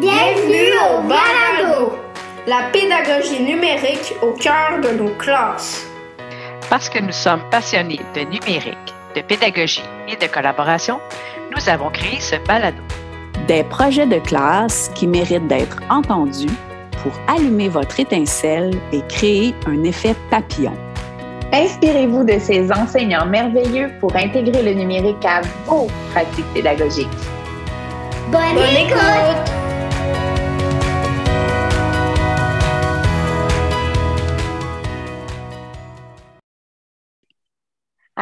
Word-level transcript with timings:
Bienvenue 0.00 0.72
au 0.88 1.02
Balado, 1.02 1.92
la 2.46 2.70
pédagogie 2.72 3.42
numérique 3.42 4.14
au 4.22 4.32
cœur 4.32 4.80
de 4.82 4.96
nos 4.96 5.10
classes. 5.16 5.86
Parce 6.70 6.88
que 6.88 7.00
nous 7.00 7.12
sommes 7.12 7.42
passionnés 7.50 8.00
de 8.14 8.20
numérique, 8.20 8.94
de 9.14 9.20
pédagogie 9.20 9.84
et 10.08 10.16
de 10.16 10.26
collaboration, 10.32 11.00
nous 11.54 11.68
avons 11.68 11.90
créé 11.90 12.18
ce 12.18 12.36
balado. 12.46 12.82
Des 13.46 13.62
projets 13.64 14.06
de 14.06 14.20
classe 14.20 14.90
qui 14.94 15.06
méritent 15.06 15.48
d'être 15.48 15.76
entendus 15.90 16.56
pour 17.02 17.12
allumer 17.28 17.68
votre 17.68 18.00
étincelle 18.00 18.72
et 18.92 19.02
créer 19.06 19.54
un 19.66 19.84
effet 19.84 20.14
papillon. 20.30 20.78
Inspirez-vous 21.52 22.24
de 22.24 22.38
ces 22.38 22.72
enseignants 22.72 23.26
merveilleux 23.26 23.90
pour 24.00 24.16
intégrer 24.16 24.62
le 24.62 24.72
numérique 24.72 25.26
à 25.26 25.42
vos 25.66 25.88
pratiques 26.12 26.50
pédagogiques. 26.54 27.08
Bonne, 28.30 28.56
écoute. 28.78 29.69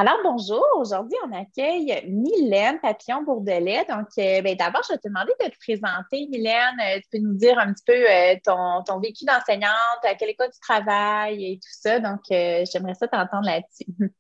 Alors, 0.01 0.19
bonjour. 0.23 0.65
Aujourd'hui, 0.77 1.19
on 1.27 1.37
accueille 1.37 2.05
Mylène 2.07 2.79
Papillon-Bourdelet. 2.79 3.84
Donc, 3.88 4.07
euh, 4.19 4.43
ben, 4.43 4.55
d'abord, 4.55 4.83
je 4.87 4.93
vais 4.93 4.98
te 4.98 5.09
demander 5.09 5.33
de 5.41 5.48
te 5.48 5.59
présenter. 5.59 6.29
Mylène, 6.30 6.79
euh, 6.80 7.01
tu 7.01 7.09
peux 7.11 7.19
nous 7.19 7.34
dire 7.34 7.59
un 7.59 7.73
petit 7.73 7.83
peu 7.84 8.09
euh, 8.09 8.37
ton, 8.45 8.84
ton, 8.87 9.01
vécu 9.01 9.24
d'enseignante, 9.24 10.05
à 10.05 10.15
quelle 10.15 10.29
école 10.29 10.51
tu 10.55 10.61
travailles 10.61 11.45
et 11.45 11.57
tout 11.57 11.73
ça. 11.73 11.98
Donc, 11.98 12.21
j'aimerais 12.29 12.95
ça 12.95 13.09
t'entendre 13.09 13.47
là-dessus. 13.47 13.87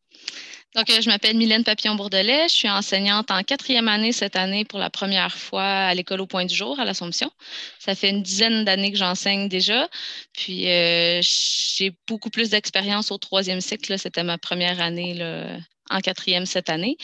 Donc, 0.74 0.86
je 0.88 1.08
m'appelle 1.08 1.36
Mylène 1.36 1.64
Papillon-Bourdelet. 1.64 2.48
Je 2.48 2.54
suis 2.54 2.68
enseignante 2.68 3.30
en 3.30 3.42
quatrième 3.42 3.88
année 3.88 4.12
cette 4.12 4.36
année 4.36 4.64
pour 4.64 4.78
la 4.78 4.90
première 4.90 5.34
fois 5.36 5.64
à 5.64 5.94
l'école 5.94 6.20
au 6.20 6.26
Point 6.26 6.44
du 6.44 6.54
Jour 6.54 6.78
à 6.78 6.84
l'Assomption. 6.84 7.30
Ça 7.78 7.94
fait 7.94 8.10
une 8.10 8.22
dizaine 8.22 8.64
d'années 8.64 8.92
que 8.92 8.98
j'enseigne 8.98 9.48
déjà. 9.48 9.88
Puis, 10.34 10.64
j'ai 10.64 11.92
beaucoup 12.06 12.30
plus 12.30 12.50
d'expérience 12.50 13.10
au 13.10 13.18
troisième 13.18 13.60
cycle. 13.60 13.98
C'était 13.98 14.24
ma 14.24 14.38
première 14.38 14.80
année 14.80 15.14
là, 15.14 15.58
en 15.90 16.00
quatrième 16.00 16.46
cette 16.46 16.70
année. 16.70 16.96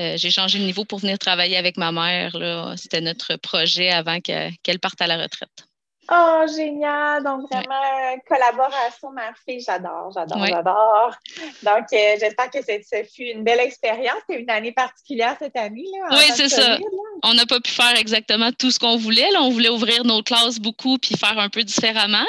Euh, 0.00 0.16
j'ai 0.16 0.30
changé 0.30 0.58
de 0.58 0.64
niveau 0.64 0.84
pour 0.84 0.98
venir 0.98 1.18
travailler 1.18 1.56
avec 1.56 1.76
ma 1.76 1.92
mère. 1.92 2.36
C'était 2.76 3.00
notre 3.00 3.36
projet 3.36 3.90
avant 3.90 4.20
qu'elle 4.20 4.78
parte 4.80 5.00
à 5.00 5.06
la 5.06 5.22
retraite. 5.22 5.69
Oh, 6.10 6.44
génial! 6.56 7.22
Donc, 7.22 7.48
vraiment, 7.50 8.18
collaboration 8.26 9.10
mère-fille, 9.10 9.60
j'adore, 9.60 10.10
j'adore, 10.12 10.44
j'adore. 10.46 11.14
Donc, 11.62 11.84
euh, 11.92 12.16
j'espère 12.18 12.50
que 12.50 12.58
ce 12.62 13.04
fut 13.14 13.24
une 13.24 13.44
belle 13.44 13.60
expérience. 13.60 14.16
C'est 14.28 14.40
une 14.40 14.50
année 14.50 14.72
particulière 14.72 15.36
cette 15.38 15.56
année. 15.56 15.84
Là, 15.92 16.16
oui, 16.18 16.24
c'est 16.34 16.48
ça. 16.48 16.78
On 17.22 17.34
n'a 17.34 17.46
pas 17.46 17.60
pu 17.60 17.70
faire 17.70 17.96
exactement 17.96 18.50
tout 18.52 18.70
ce 18.70 18.78
qu'on 18.78 18.96
voulait. 18.96 19.30
Là. 19.30 19.42
On 19.42 19.50
voulait 19.50 19.68
ouvrir 19.68 20.04
nos 20.04 20.22
classes 20.22 20.58
beaucoup 20.58 20.98
puis 20.98 21.16
faire 21.16 21.38
un 21.38 21.48
peu 21.48 21.62
différemment. 21.62 22.26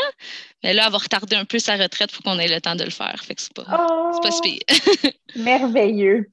Mais 0.64 0.74
là, 0.74 0.84
elle 0.86 0.92
va 0.92 0.98
retarder 1.00 1.36
un 1.36 1.46
peu 1.46 1.58
sa 1.58 1.76
retraite 1.76 2.12
pour 2.12 2.24
qu'on 2.24 2.38
ait 2.38 2.48
le 2.48 2.62
temps 2.62 2.76
de 2.76 2.84
le 2.84 2.92
faire. 2.92 3.20
Fait 3.26 3.34
que 3.34 3.42
c'est 3.42 3.54
pas, 3.54 3.64
oh, 3.72 4.20
pas 4.22 4.30
merveilleux. 5.36 6.30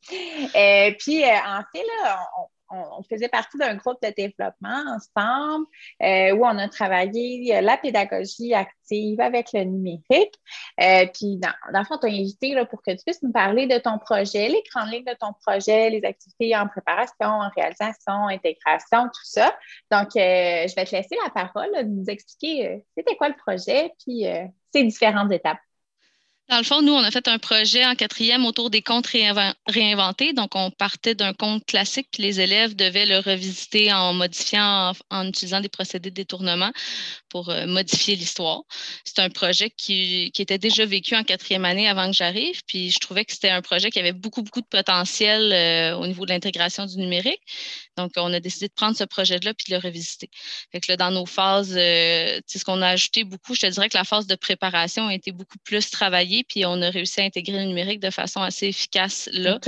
Et 0.54 0.90
euh, 0.90 0.94
puis, 0.98 1.24
euh, 1.24 1.28
en 1.28 1.62
fait, 1.72 1.84
là, 2.02 2.20
on, 2.38 2.42
on, 2.70 3.02
faisait 3.02 3.28
partie 3.28 3.58
d'un 3.58 3.74
groupe 3.76 3.98
de 4.02 4.12
développement 4.16 4.84
ensemble 4.94 5.66
euh, 6.02 6.34
où 6.34 6.44
on 6.44 6.58
a 6.58 6.68
travaillé 6.68 7.56
euh, 7.56 7.60
la 7.60 7.76
pédagogie 7.76 8.54
active 8.54 9.20
avec 9.20 9.52
le 9.52 9.64
numérique. 9.64 10.34
Euh, 10.80 11.06
puis, 11.12 11.38
dans, 11.38 11.52
le 11.72 11.84
fond, 11.84 11.94
on 11.94 11.98
t'a 11.98 12.08
invité 12.08 12.54
pour 12.70 12.82
que 12.82 12.90
tu 12.92 13.02
puisses 13.04 13.22
nous 13.22 13.32
parler 13.32 13.66
de 13.66 13.78
ton 13.78 13.98
projet, 13.98 14.48
les 14.48 14.62
grandes 14.72 14.90
lignes 14.90 15.04
de 15.04 15.16
ton 15.18 15.32
projet, 15.46 15.90
les 15.90 16.04
activités 16.04 16.56
en 16.56 16.68
préparation, 16.68 17.26
en 17.26 17.50
réalisation, 17.56 18.28
intégration, 18.28 19.04
tout 19.04 19.24
ça. 19.24 19.56
Donc, 19.90 20.08
je 20.14 20.74
vais 20.74 20.84
te 20.84 20.96
laisser 20.96 21.16
la 21.24 21.30
parole, 21.30 21.70
de 21.76 21.82
nous 21.82 22.04
expliquer 22.08 22.84
c'était 22.96 23.16
quoi 23.16 23.28
le 23.28 23.36
projet, 23.36 23.92
puis 24.04 24.24
ses 24.72 24.84
différentes 24.84 25.32
étapes. 25.32 25.58
Dans 26.48 26.56
le 26.56 26.64
fond, 26.64 26.80
nous, 26.80 26.94
on 26.94 27.02
a 27.02 27.10
fait 27.10 27.28
un 27.28 27.38
projet 27.38 27.84
en 27.84 27.94
quatrième 27.94 28.46
autour 28.46 28.70
des 28.70 28.80
comptes 28.80 29.06
réinventés. 29.06 30.32
Donc, 30.32 30.54
on 30.54 30.70
partait 30.70 31.14
d'un 31.14 31.34
compte 31.34 31.62
classique, 31.66 32.08
puis 32.10 32.22
les 32.22 32.40
élèves 32.40 32.74
devaient 32.74 33.04
le 33.04 33.18
revisiter 33.18 33.92
en 33.92 34.14
modifiant, 34.14 34.94
en, 35.10 35.28
utilisant 35.28 35.60
des 35.60 35.68
procédés 35.68 36.08
de 36.08 36.14
détournement 36.14 36.72
pour 37.28 37.50
euh, 37.50 37.66
modifier 37.66 38.16
l'histoire. 38.16 38.62
C'est 39.04 39.18
un 39.18 39.28
projet 39.28 39.68
qui, 39.68 40.32
était 40.38 40.56
déjà 40.56 40.86
vécu 40.86 41.14
en 41.16 41.22
quatrième 41.22 41.66
année 41.66 41.86
avant 41.86 42.06
que 42.06 42.16
j'arrive, 42.16 42.62
puis 42.66 42.90
je 42.90 42.98
trouvais 42.98 43.26
que 43.26 43.32
c'était 43.34 43.50
un 43.50 43.60
projet 43.60 43.90
qui 43.90 43.98
avait 43.98 44.14
beaucoup, 44.14 44.42
beaucoup 44.42 44.62
de 44.62 44.66
potentiel 44.66 45.52
euh, 45.52 45.98
au 45.98 46.06
niveau 46.06 46.24
de 46.24 46.30
l'intégration 46.30 46.86
du 46.86 46.96
numérique. 46.96 47.42
Donc, 47.98 48.12
on 48.16 48.32
a 48.32 48.40
décidé 48.40 48.68
de 48.68 48.72
prendre 48.72 48.96
ce 48.96 49.04
projet-là 49.04 49.52
puis 49.52 49.66
de 49.68 49.76
le 49.76 49.82
revisiter. 49.82 50.30
Fait 50.72 50.80
que 50.80 50.90
là, 50.90 50.96
dans 50.96 51.10
nos 51.10 51.26
phases, 51.26 51.74
euh, 51.76 52.40
ce 52.46 52.64
qu'on 52.64 52.80
a 52.80 52.88
ajouté 52.88 53.24
beaucoup, 53.24 53.54
je 53.54 53.60
te 53.62 53.66
dirais 53.66 53.90
que 53.90 53.98
la 53.98 54.04
phase 54.04 54.26
de 54.26 54.34
préparation 54.34 55.08
a 55.08 55.14
été 55.14 55.30
beaucoup 55.30 55.58
plus 55.64 55.90
travaillée 55.90 56.37
puis 56.44 56.66
on 56.66 56.80
a 56.82 56.90
réussi 56.90 57.20
à 57.20 57.24
intégrer 57.24 57.58
le 57.58 57.64
numérique 57.64 58.00
de 58.00 58.10
façon 58.10 58.40
assez 58.40 58.66
efficace 58.66 59.28
là. 59.32 59.58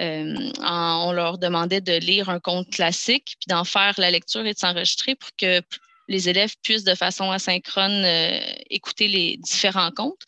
Euh, 0.00 0.50
on 0.60 1.12
leur 1.12 1.38
demandait 1.38 1.80
de 1.80 1.94
lire 1.94 2.28
un 2.28 2.40
conte 2.40 2.70
classique, 2.70 3.36
puis 3.40 3.46
d'en 3.48 3.64
faire 3.64 3.94
la 3.98 4.10
lecture 4.10 4.44
et 4.46 4.52
de 4.52 4.58
s'enregistrer 4.58 5.14
pour 5.14 5.30
que 5.36 5.60
les 6.08 6.28
élèves 6.28 6.54
puissent 6.62 6.84
de 6.84 6.94
façon 6.94 7.30
asynchrone 7.30 8.04
euh, 8.04 8.38
écouter 8.70 9.08
les 9.08 9.36
différents 9.38 9.90
contes. 9.90 10.20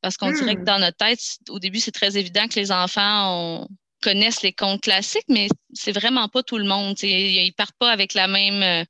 Parce 0.00 0.16
qu'on 0.16 0.32
dirait 0.32 0.56
que 0.56 0.60
hmm. 0.60 0.64
dans 0.64 0.78
notre 0.78 0.96
tête, 0.96 1.20
au 1.48 1.58
début, 1.58 1.78
c'est 1.78 1.92
très 1.92 2.16
évident 2.16 2.48
que 2.48 2.58
les 2.58 2.72
enfants 2.72 3.60
ont, 3.60 3.68
connaissent 4.02 4.42
les 4.42 4.52
contes 4.52 4.82
classiques, 4.82 5.28
mais 5.28 5.48
c'est 5.72 5.92
vraiment 5.92 6.28
pas 6.28 6.42
tout 6.42 6.58
le 6.58 6.64
monde. 6.64 6.96
Ils 7.02 7.44
Ils 7.46 7.52
partent 7.52 7.76
pas 7.78 7.90
avec 7.90 8.14
la 8.14 8.26
même 8.28 8.62
euh, 8.62 8.84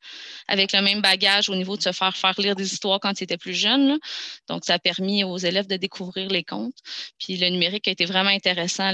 le 0.48 0.82
même 0.82 1.00
bagage 1.00 1.48
au 1.48 1.54
niveau 1.54 1.76
de 1.76 1.82
se 1.82 1.92
faire 1.92 2.12
lire 2.38 2.56
des 2.56 2.72
histoires 2.72 2.98
quand 3.00 3.20
ils 3.20 3.24
étaient 3.24 3.38
plus 3.38 3.54
jeunes. 3.54 3.98
Donc, 4.48 4.64
ça 4.64 4.74
a 4.74 4.78
permis 4.78 5.24
aux 5.24 5.38
élèves 5.38 5.66
de 5.66 5.76
découvrir 5.76 6.28
les 6.28 6.44
contes. 6.44 6.76
Puis 7.18 7.36
le 7.36 7.48
numérique 7.48 7.88
a 7.88 7.90
été 7.92 8.04
vraiment 8.04 8.30
intéressant, 8.30 8.92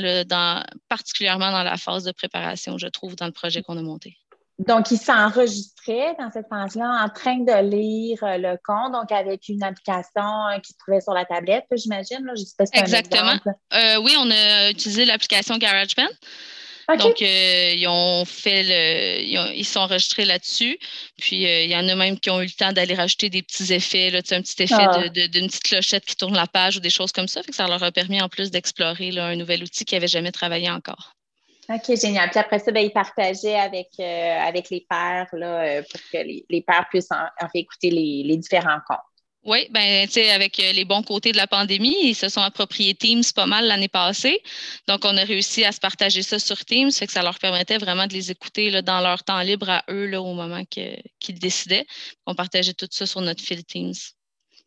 particulièrement 0.89 1.53
dans 1.53 1.63
la 1.63 1.77
phase 1.77 2.05
de 2.05 2.13
préparation, 2.13 2.79
je 2.79 2.89
trouve, 2.89 3.17
dans 3.17 3.27
le 3.27 3.33
projet 3.33 3.63
qu'on 3.63 3.79
a 3.79 3.83
monté. 3.83 4.19
Donc, 4.59 4.91
il 4.91 4.99
s'enregistrait 4.99 6.17
dans 6.19 6.31
cette 6.33 6.49
phase-là 6.49 7.05
en 7.05 7.09
train 7.09 7.39
de 7.39 7.71
lire 7.71 8.19
euh, 8.25 8.39
le 8.39 8.59
conte, 8.65 8.93
donc 8.93 9.13
avec 9.13 9.49
une 9.49 9.63
application 9.63 10.49
euh, 10.49 10.59
qui 10.59 10.73
se 10.73 10.79
trouvait 10.79 11.01
sur 11.01 11.13
la 11.13 11.25
tablette, 11.25 11.67
j'imagine. 11.77 12.29
Je 12.37 12.43
sais 12.43 12.55
pas 12.59 12.67
si 12.67 12.77
Exactement. 12.77 13.39
Euh, 13.73 14.01
oui, 14.03 14.17
on 14.19 14.29
a 14.31 14.71
utilisé 14.71 15.05
l'application 15.05 15.59
GarageBand. 15.59 16.09
Donc, 16.99 17.21
ils 17.21 17.87
ont 17.87 18.25
fait 18.25 18.63
le. 18.63 19.55
Ils, 19.55 19.65
sont 19.67 19.81
enregistrés 19.81 20.25
là-dessus. 20.25 20.79
Puis, 21.19 21.43
il 21.43 21.71
y 21.71 21.77
en 21.77 21.87
a 21.87 21.95
même 21.95 22.19
qui 22.19 22.31
ont 22.31 22.41
eu 22.41 22.47
le 22.47 22.51
temps 22.51 22.73
d'aller 22.73 22.95
rajouter 22.95 23.29
des 23.29 23.43
petits 23.43 23.75
effets, 23.75 24.09
là, 24.11 24.21
un 24.31 24.41
petit 24.41 24.63
effet 24.63 24.75
ah. 24.75 25.07
d'une 25.11 25.49
petite 25.49 25.65
clochette 25.65 26.07
qui 26.07 26.17
tourne 26.17 26.35
la 26.35 26.47
page 26.47 26.79
ou 26.79 26.81
des 26.81 26.89
choses 26.89 27.13
comme 27.13 27.29
ça. 27.29 27.43
Fait 27.43 27.51
que 27.51 27.57
ça 27.57 27.69
leur 27.69 27.83
a 27.83 27.93
permis 27.93 28.23
en 28.23 28.31
plus 28.31 28.51
d'explorer 28.51 29.11
un 29.19 29.37
nouvel 29.37 29.63
outil 29.63 29.85
qu'ils 29.85 29.97
n'avaient 29.97 30.09
jamais 30.09 30.33
travaillé 30.33 30.71
encore. 30.71 31.18
OK, 31.71 31.97
génial. 32.01 32.31
Puis 32.31 32.39
après 32.39 32.59
ça, 32.59 32.73
ben, 32.73 32.81
ils 32.81 32.93
partageaient 32.93 33.59
avec, 33.59 33.89
euh, 34.01 34.39
avec 34.41 34.71
les 34.71 34.87
pères 34.89 35.29
là, 35.33 35.61
euh, 35.61 35.83
pour 35.83 36.01
que 36.11 36.17
les, 36.17 36.45
les 36.49 36.63
pères 36.63 36.87
puissent 36.89 37.13
en, 37.13 37.47
écouter 37.53 37.91
les, 37.91 38.23
les, 38.25 38.37
différents 38.39 38.79
comptes. 38.89 38.99
Oui, 39.45 39.69
ben, 39.71 40.09
avec 40.35 40.59
euh, 40.61 40.73
les 40.73 40.85
bons 40.87 41.03
côtés 41.03 41.33
de 41.33 41.37
la 41.37 41.47
pandémie, 41.47 41.97
ils 42.03 42.15
se 42.15 42.31
sont 42.31 42.41
appropriés 42.41 42.95
Teams 42.95 43.23
pas 43.35 43.47
mal 43.47 43.67
l'année 43.67 43.89
passée. 43.89 44.43
Donc, 44.89 45.05
on 45.05 45.17
a 45.17 45.25
réussi 45.25 45.65
à 45.65 45.73
se 45.73 45.79
partager 45.79 46.23
ça 46.23 46.39
sur 46.39 46.65
Teams, 46.65 46.91
fait 46.91 47.07
que 47.07 47.13
ça 47.13 47.23
leur 47.23 47.39
permettait 47.39 47.79
vraiment 47.79 48.07
de 48.07 48.15
les 48.15 48.31
écouter 48.31 48.71
là, 48.71 48.81
dans 48.81 49.01
leur 49.03 49.23
temps 49.23 49.41
libre 49.41 49.69
à 49.69 49.85
eux 49.91 50.07
là, 50.07 50.23
au 50.23 50.33
moment 50.33 50.65
qu'ils 50.65 51.39
décidaient. 51.39 51.87
On 52.27 52.35
partageait 52.35 52.75
tout 52.75 52.89
ça 52.91 53.05
sur 53.05 53.21
notre 53.21 53.43
fil 53.43 53.65
Teams. 53.65 53.95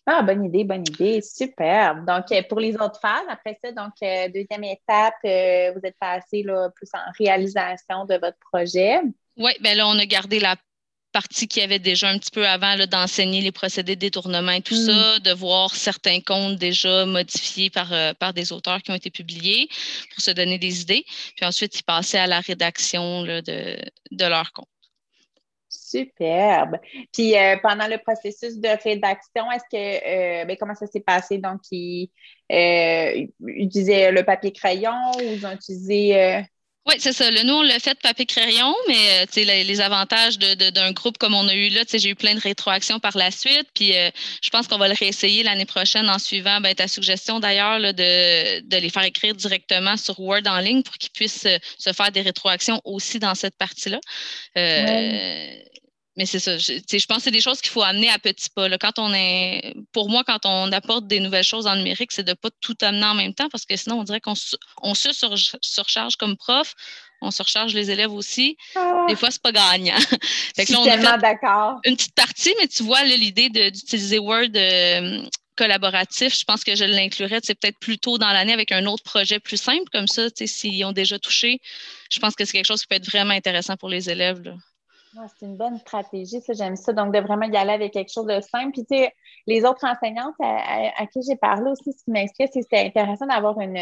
Ah, 0.08 0.24
bonne 0.24 0.46
idée, 0.46 0.64
bonne 0.64 0.84
idée. 0.88 1.22
Super. 1.22 2.04
Donc, 2.04 2.32
euh, 2.32 2.42
pour 2.50 2.60
les 2.60 2.74
autres 2.76 3.00
phases, 3.00 3.26
après 3.30 3.58
ça, 3.64 3.72
donc, 3.72 3.94
euh, 4.02 4.28
deuxième 4.30 4.64
étape, 4.64 5.14
euh, 5.26 5.72
vous 5.74 5.82
êtes 5.84 5.98
passé 6.00 6.42
là, 6.44 6.70
plus 6.76 6.90
en 6.94 7.12
réalisation 7.20 8.06
de 8.06 8.16
votre 8.16 8.38
projet. 8.52 9.00
Oui, 9.38 9.52
bien 9.62 9.76
là, 9.76 9.88
on 9.88 9.98
a 10.00 10.06
gardé 10.06 10.40
la 10.40 10.56
partie 11.12 11.48
qui 11.48 11.62
avait 11.62 11.78
déjà 11.78 12.08
un 12.08 12.18
petit 12.18 12.32
peu 12.32 12.48
avant 12.48 12.78
d'enseigner 12.88 13.42
les 13.42 13.52
procédés 13.52 13.96
de 13.96 14.00
détournement 14.00 14.54
et 14.54 14.62
tout 14.62 14.76
hmm. 14.76 14.88
ça, 14.88 15.20
de 15.20 15.32
voir 15.34 15.76
certains 15.76 16.22
comptes 16.22 16.58
déjà 16.58 17.06
modifiés 17.06 17.70
par, 17.70 17.92
par 18.18 18.34
des 18.34 18.54
auteurs 18.54 18.82
qui 18.82 18.92
ont 18.92 18.96
été 18.96 19.12
publiés 19.12 19.68
pour 20.14 20.24
se 20.24 20.32
donner 20.32 20.58
des 20.58 20.82
idées. 20.82 21.04
Puis 21.36 21.46
ensuite, 21.46 21.78
ils 21.78 21.84
passaient 21.84 22.18
à 22.18 22.28
la 22.28 22.40
rédaction 22.40 23.24
de, 23.24 23.42
de 23.42 24.26
leurs 24.26 24.54
comptes. 24.54 24.68
Superbe. 25.92 26.78
Puis 27.12 27.38
euh, 27.38 27.58
pendant 27.62 27.88
le 27.88 27.98
processus 27.98 28.58
de 28.58 28.70
rédaction, 28.84 29.52
est-ce 29.52 29.66
que 29.72 30.42
euh, 30.42 30.46
ben, 30.46 30.56
comment 30.60 30.76
ça 30.76 30.88
s'est 30.88 31.02
passé? 31.02 31.38
Donc, 31.38 31.62
ils 31.72 32.10
euh, 32.52 33.28
utilisaient 33.40 34.12
le 34.12 34.24
papier 34.24 34.52
crayon 34.52 35.12
ou 35.18 35.22
ils 35.22 35.46
ont 35.46 35.52
utilisé 35.52 36.44
oui, 36.88 36.96
c'est 36.98 37.14
ça. 37.14 37.30
Le, 37.30 37.44
nous, 37.44 37.54
on 37.54 37.62
l'a 37.62 37.78
fait 37.78 37.94
papier-crayon, 38.00 38.74
mais 38.88 39.28
les, 39.36 39.64
les, 39.64 39.82
avantages 39.82 40.40
d'un 40.40 40.92
groupe 40.94 41.20
comme 41.20 41.36
on 41.36 41.48
a 41.48 41.54
eu 41.54 41.70
là, 41.70 41.82
j'ai 41.94 42.10
eu 42.10 42.16
plein 42.16 42.34
de 42.34 42.40
rétroactions 42.40 43.00
par 43.00 43.16
la 43.16 43.30
suite. 43.30 43.68
Puis 43.76 43.94
je 44.42 44.50
pense 44.50 44.68
qu'on 44.68 44.80
va 44.80 44.88
le 44.88 44.96
réessayer 44.96 45.44
l'année 45.44 45.68
prochaine 45.68 46.10
en 46.10 46.18
suivant 46.18 46.60
ben, 46.60 46.74
ta 46.74 46.88
suggestion 46.88 47.40
d'ailleurs 47.40 47.80
de, 47.80 48.62
de, 48.62 48.78
les 48.78 48.90
faire 48.90 49.04
écrire 49.04 49.36
directement 49.36 49.96
sur 49.96 50.20
Word 50.20 50.48
en 50.48 50.60
ligne 50.60 50.82
pour 50.82 50.96
qu'ils 50.96 51.12
puissent 51.12 51.48
se 51.78 51.94
faire 51.94 52.12
des 52.12 52.22
rétroactions 52.22 52.82
aussi 52.84 53.20
dans 53.20 53.36
cette 53.36 53.58
partie-là. 53.58 54.00
Mais 56.22 56.28
c'est 56.28 56.38
ça. 56.38 56.56
Je, 56.60 56.74
je 56.74 57.06
pense 57.08 57.18
que 57.18 57.24
c'est 57.24 57.32
des 57.32 57.42
choses 57.42 57.62
qu'il 57.62 57.72
faut 57.72 57.82
amener 57.82 58.08
à 58.08 58.20
petits 58.20 58.52
pas. 58.52 58.70
Quand 58.78 59.00
on 59.00 59.12
est, 59.12 59.74
pour 59.92 60.08
moi, 60.08 60.24
quand 60.24 60.46
on 60.46 60.72
apporte 60.72 61.08
des 61.08 61.20
nouvelles 61.20 61.44
choses 61.44 61.66
en 61.66 61.76
numérique, 61.76 62.12
c'est 62.12 62.22
de 62.22 62.30
ne 62.30 62.36
pas 62.36 62.50
tout 62.62 62.78
amener 62.82 63.06
en 63.06 63.16
même 63.16 63.34
temps 63.34 63.50
parce 63.50 63.66
que 63.66 63.76
sinon, 63.76 64.00
on 64.00 64.04
dirait 64.04 64.22
qu'on 64.22 64.36
on 64.84 64.94
se 64.94 65.10
surcharge 65.62 66.18
comme 66.18 66.38
prof, 66.38 66.76
on 67.24 67.32
surcharge 67.32 67.74
les 67.74 67.90
élèves 67.90 68.14
aussi. 68.14 68.56
Ah. 68.76 69.06
Des 69.10 69.16
fois, 69.16 69.32
c'est 69.32 69.42
pas 69.42 69.52
gagnant. 69.52 69.96
là, 70.58 70.64
on 70.78 70.84
tellement 70.84 71.18
d'accord. 71.18 71.80
Une 71.86 71.96
petite 71.96 72.14
partie, 72.14 72.54
mais 72.60 72.68
tu 72.68 72.84
vois, 72.84 73.04
l'idée 73.04 73.50
d'utiliser 73.50 74.20
Word 74.20 74.50
euh, 74.56 75.24
collaboratif, 75.56 76.38
je 76.38 76.44
pense 76.44 76.64
que 76.64 76.76
je 76.76 76.84
l'inclurais, 76.84 77.40
c'est 77.42 77.60
peut-être 77.60 77.80
plus 77.80 77.98
tôt 77.98 78.20
dans 78.20 78.32
l'année 78.32 78.54
avec 78.54 78.72
un 78.72 78.86
autre 78.86 79.02
projet 79.02 79.40
plus 79.40 79.60
simple 79.60 79.90
comme 79.92 80.08
ça, 80.08 80.28
s'ils 80.36 80.86
ont 80.86 80.92
déjà 80.92 81.18
touché. 81.18 81.62
Je 82.12 82.20
pense 82.20 82.36
que 82.36 82.46
c'est 82.46 82.52
quelque 82.52 82.68
chose 82.68 82.82
qui 82.82 82.88
peut 82.90 82.96
être 82.98 83.10
vraiment 83.10 83.34
intéressant 83.34 83.76
pour 83.76 83.90
les 83.90 84.08
élèves. 84.08 84.44
Là 84.44 84.54
c'est 85.14 85.46
une 85.46 85.58
bonne 85.58 85.78
stratégie, 85.78 86.42
ça, 86.42 86.54
j'aime 86.54 86.76
ça. 86.76 86.94
Donc, 86.94 87.14
de 87.14 87.20
vraiment 87.20 87.46
y 87.46 87.58
aller 87.58 87.74
avec 87.74 87.94
quelque 87.94 88.12
chose 88.12 88.26
de 88.26 88.40
simple. 88.40 88.72
Puis, 88.72 88.86
tu 88.86 88.98
sais, 88.98 89.14
les 89.46 89.66
autres 89.66 89.86
enseignantes 89.86 90.36
à, 90.40 91.06
qui 91.08 91.22
j'ai 91.28 91.36
parlé 91.36 91.70
aussi, 91.72 91.92
ce 91.92 92.04
qui 92.04 92.12
m'inspire, 92.12 92.48
c'est 92.52 92.60
que 92.60 92.66
c'était 92.70 92.86
intéressant 92.86 93.26
d'avoir 93.26 93.60
une, 93.60 93.78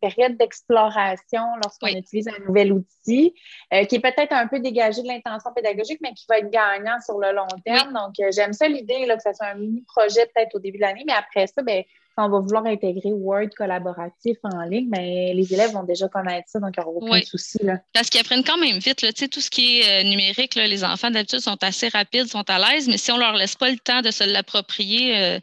période 0.00 0.36
d'exploration 0.36 1.42
lorsqu'on 1.62 1.88
utilise 1.88 2.28
un 2.28 2.44
nouvel 2.46 2.72
outil, 2.72 3.34
euh, 3.72 3.84
qui 3.84 3.96
est 3.96 4.00
peut-être 4.00 4.32
un 4.32 4.46
peu 4.46 4.60
dégagé 4.60 5.02
de 5.02 5.08
l'intention 5.08 5.50
pédagogique, 5.54 6.00
mais 6.02 6.12
qui 6.12 6.26
va 6.28 6.38
être 6.38 6.50
gagnant 6.50 7.00
sur 7.04 7.18
le 7.18 7.32
long 7.32 7.46
terme. 7.64 7.92
Donc, 7.92 8.14
euh, 8.20 8.30
j'aime 8.34 8.52
ça 8.52 8.68
l'idée 8.68 9.06
que 9.06 9.22
ce 9.22 9.32
soit 9.32 9.46
un 9.46 9.54
mini-projet 9.54 10.26
peut-être 10.34 10.54
au 10.54 10.58
début 10.58 10.78
de 10.78 10.82
l'année, 10.82 11.04
mais 11.06 11.14
après 11.14 11.46
ça, 11.46 11.62
ben, 11.62 11.82
on 12.16 12.28
va 12.28 12.40
vouloir 12.40 12.64
intégrer 12.66 13.12
Word 13.12 13.50
collaboratif 13.56 14.38
en 14.42 14.62
ligne, 14.62 14.88
mais 14.90 15.34
les 15.34 15.52
élèves 15.52 15.72
vont 15.72 15.84
déjà 15.84 16.08
connaître 16.08 16.48
ça, 16.48 16.60
donc 16.60 16.74
il 16.76 16.80
n'y 16.80 16.86
aura 16.86 16.96
aucun 16.96 17.22
souci. 17.22 17.58
Là. 17.62 17.78
Parce 17.92 18.08
qu'ils 18.08 18.20
apprennent 18.20 18.44
quand 18.44 18.58
même 18.58 18.78
vite. 18.78 19.02
Là. 19.02 19.12
Tout 19.12 19.40
ce 19.40 19.50
qui 19.50 19.80
est 19.80 20.00
euh, 20.00 20.08
numérique, 20.08 20.54
les 20.54 20.84
enfants 20.84 21.10
d'habitude 21.10 21.40
sont 21.40 21.62
assez 21.62 21.88
rapides, 21.88 22.26
sont 22.26 22.48
à 22.48 22.58
l'aise, 22.58 22.88
mais 22.88 22.98
si 22.98 23.12
on 23.12 23.16
ne 23.16 23.20
leur 23.20 23.34
laisse 23.34 23.54
pas 23.54 23.70
le 23.70 23.78
temps 23.78 24.00
de 24.00 24.10
se 24.10 24.24
l'approprier, 24.24 25.18
euh, 25.18 25.40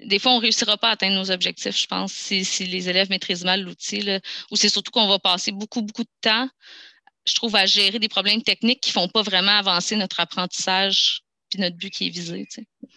des 0.00 0.18
fois, 0.18 0.32
on 0.32 0.36
ne 0.36 0.42
réussira 0.42 0.76
pas 0.76 0.88
à 0.88 0.92
atteindre 0.92 1.16
nos 1.16 1.30
objectifs, 1.30 1.78
je 1.78 1.86
pense, 1.86 2.12
si, 2.12 2.42
les 2.64 2.88
élèves 2.88 3.10
maîtrisent 3.10 3.44
mal 3.44 3.62
l'outil. 3.62 4.06
Ou 4.50 4.56
c'est 4.56 4.68
surtout 4.68 4.90
qu'on 4.90 5.08
va 5.08 5.18
passer 5.18 5.52
beaucoup, 5.52 5.82
beaucoup 5.82 6.04
de 6.04 6.08
temps, 6.20 6.48
je 7.26 7.34
trouve, 7.34 7.56
à 7.56 7.66
gérer 7.66 7.98
des 7.98 8.08
problèmes 8.08 8.42
techniques 8.42 8.80
qui 8.80 8.90
ne 8.90 8.94
font 8.94 9.08
pas 9.08 9.22
vraiment 9.22 9.52
avancer 9.52 9.96
notre 9.96 10.20
apprentissage 10.20 11.22
puis 11.50 11.60
notre 11.60 11.76
but 11.76 11.90
qui 11.90 12.06
est 12.06 12.10
visé. 12.10 12.46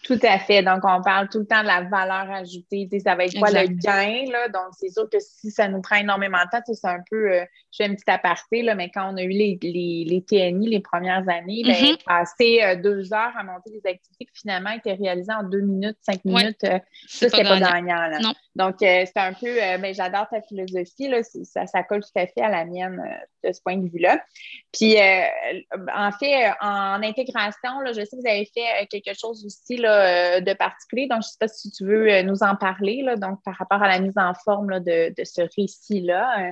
Tout 0.04 0.20
à 0.24 0.40
fait. 0.40 0.64
Donc, 0.64 0.82
on 0.84 1.02
parle 1.02 1.30
tout 1.30 1.40
le 1.40 1.46
temps 1.46 1.62
de 1.62 1.68
la 1.68 1.82
valeur 1.82 2.32
ajoutée. 2.32 2.88
ça 3.04 3.16
va 3.16 3.26
être 3.26 3.38
quoi 3.38 3.50
le 3.52 3.68
gain? 3.68 4.32
Là? 4.32 4.48
Donc, 4.50 4.74
c'est 4.78 4.90
sûr 4.90 5.10
que 5.10 5.18
si 5.20 5.52
ça 5.52 5.68
nous 5.68 5.82
prend 5.82 5.96
énormément 5.96 6.40
de 6.46 6.50
temps, 6.50 6.64
c'est 6.66 6.88
un 6.88 7.02
peu, 7.10 7.32
euh, 7.32 7.46
je 7.72 7.84
fais 7.84 7.90
un 7.90 7.96
petit 7.96 8.10
aparté, 8.10 8.62
là, 8.62 8.76
mais 8.76 8.90
quand 8.90 9.12
on 9.14 9.18
a 9.18 9.24
eu 9.24 9.30
les, 9.30 9.58
les, 9.62 10.24
TNI 10.28 10.70
les 10.70 10.80
premières 10.80 11.28
années, 11.30 11.64
ben, 11.64 11.74
mm-hmm. 11.74 12.04
passer 12.04 12.64
euh, 12.64 12.76
deux 12.76 13.14
heures 13.14 13.34
à 13.38 13.44
monter 13.44 13.72
des 13.72 13.90
activités 13.90 14.26
qui 14.26 14.42
finalement 14.42 14.72
étaient 14.72 14.94
réalisées 14.94 15.34
en 15.34 15.44
deux 15.44 15.62
minutes, 15.62 15.98
cinq 16.02 16.24
minutes, 16.26 16.64
euh, 16.64 16.80
ça, 17.08 17.30
c'était 17.30 17.44
pas 17.44 17.60
gagnant. 17.60 18.10
Donc, 18.56 18.76
c'est 18.80 19.18
un 19.18 19.34
peu, 19.34 19.56
ben, 19.80 19.94
j'adore 19.94 20.28
ta 20.30 20.42
philosophie, 20.42 21.08
là, 21.08 21.22
ça, 21.24 21.68
ça 21.68 21.84
colle 21.84 22.02
tout 22.02 22.20
à 22.20 22.26
fait 22.26 22.42
à 22.42 22.50
la 22.50 22.66
mienne 22.66 23.02
de 23.44 23.52
ce 23.52 23.62
point 23.62 23.78
de 23.78 23.88
vue-là. 23.88 24.20
Puis, 24.74 24.96
en 24.98 26.12
fait, 26.12 26.52
en 26.60 27.04
intégration, 27.04 27.80
là, 27.82 27.94
je 27.94 28.04
sais 28.04 28.18
que 28.18 28.22
vous 28.22 28.28
avez 28.28 28.50
fait 28.52 28.88
quelque 28.88 29.18
chose 29.18 29.46
aussi 29.46 29.77
euh, 29.86 30.40
de 30.40 30.54
particulier. 30.54 31.08
Donc, 31.08 31.22
je 31.22 31.28
ne 31.28 31.32
sais 31.32 31.38
pas 31.40 31.48
si 31.48 31.72
tu 31.72 31.86
veux 31.86 32.12
euh, 32.12 32.24
nous 32.24 32.44
en 32.44 32.56
parler, 32.56 33.02
là, 33.04 33.16
donc 33.16 33.40
par 33.44 33.56
rapport 33.56 33.82
à 33.82 33.88
la 33.88 34.00
mise 34.00 34.18
en 34.18 34.34
forme 34.34 34.80
de, 34.80 35.14
ce 35.24 35.42
récit-là. 35.58 36.52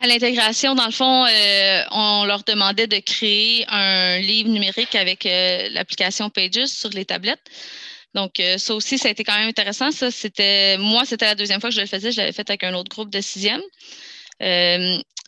À 0.00 0.06
l'intégration, 0.06 0.74
dans 0.74 0.86
le 0.86 0.92
fond, 0.92 1.24
euh, 1.24 1.82
on 1.92 2.24
leur 2.24 2.42
demandait 2.44 2.86
de 2.86 2.98
créer 2.98 3.64
un 3.68 4.18
livre 4.18 4.50
numérique 4.50 4.94
avec 4.94 5.24
l'application 5.24 6.30
Pages 6.30 6.66
sur 6.66 6.90
les 6.90 7.04
tablettes. 7.04 7.44
Donc, 8.14 8.40
ça 8.58 8.74
aussi, 8.74 8.96
ça 8.98 9.08
a 9.08 9.10
été 9.10 9.24
quand 9.24 9.36
même 9.36 9.48
intéressant. 9.48 9.90
Ça, 9.90 10.10
c'était 10.10 10.76
moi, 10.78 11.04
c'était 11.04 11.26
la 11.26 11.34
deuxième 11.34 11.60
fois 11.60 11.70
que 11.70 11.76
je 11.76 11.80
le 11.80 11.86
faisais. 11.86 12.12
Je 12.12 12.18
l'avais 12.18 12.32
fait 12.32 12.48
avec 12.48 12.62
un 12.62 12.74
autre 12.74 12.88
groupe 12.88 13.10
de 13.10 13.20
sixième 13.20 13.62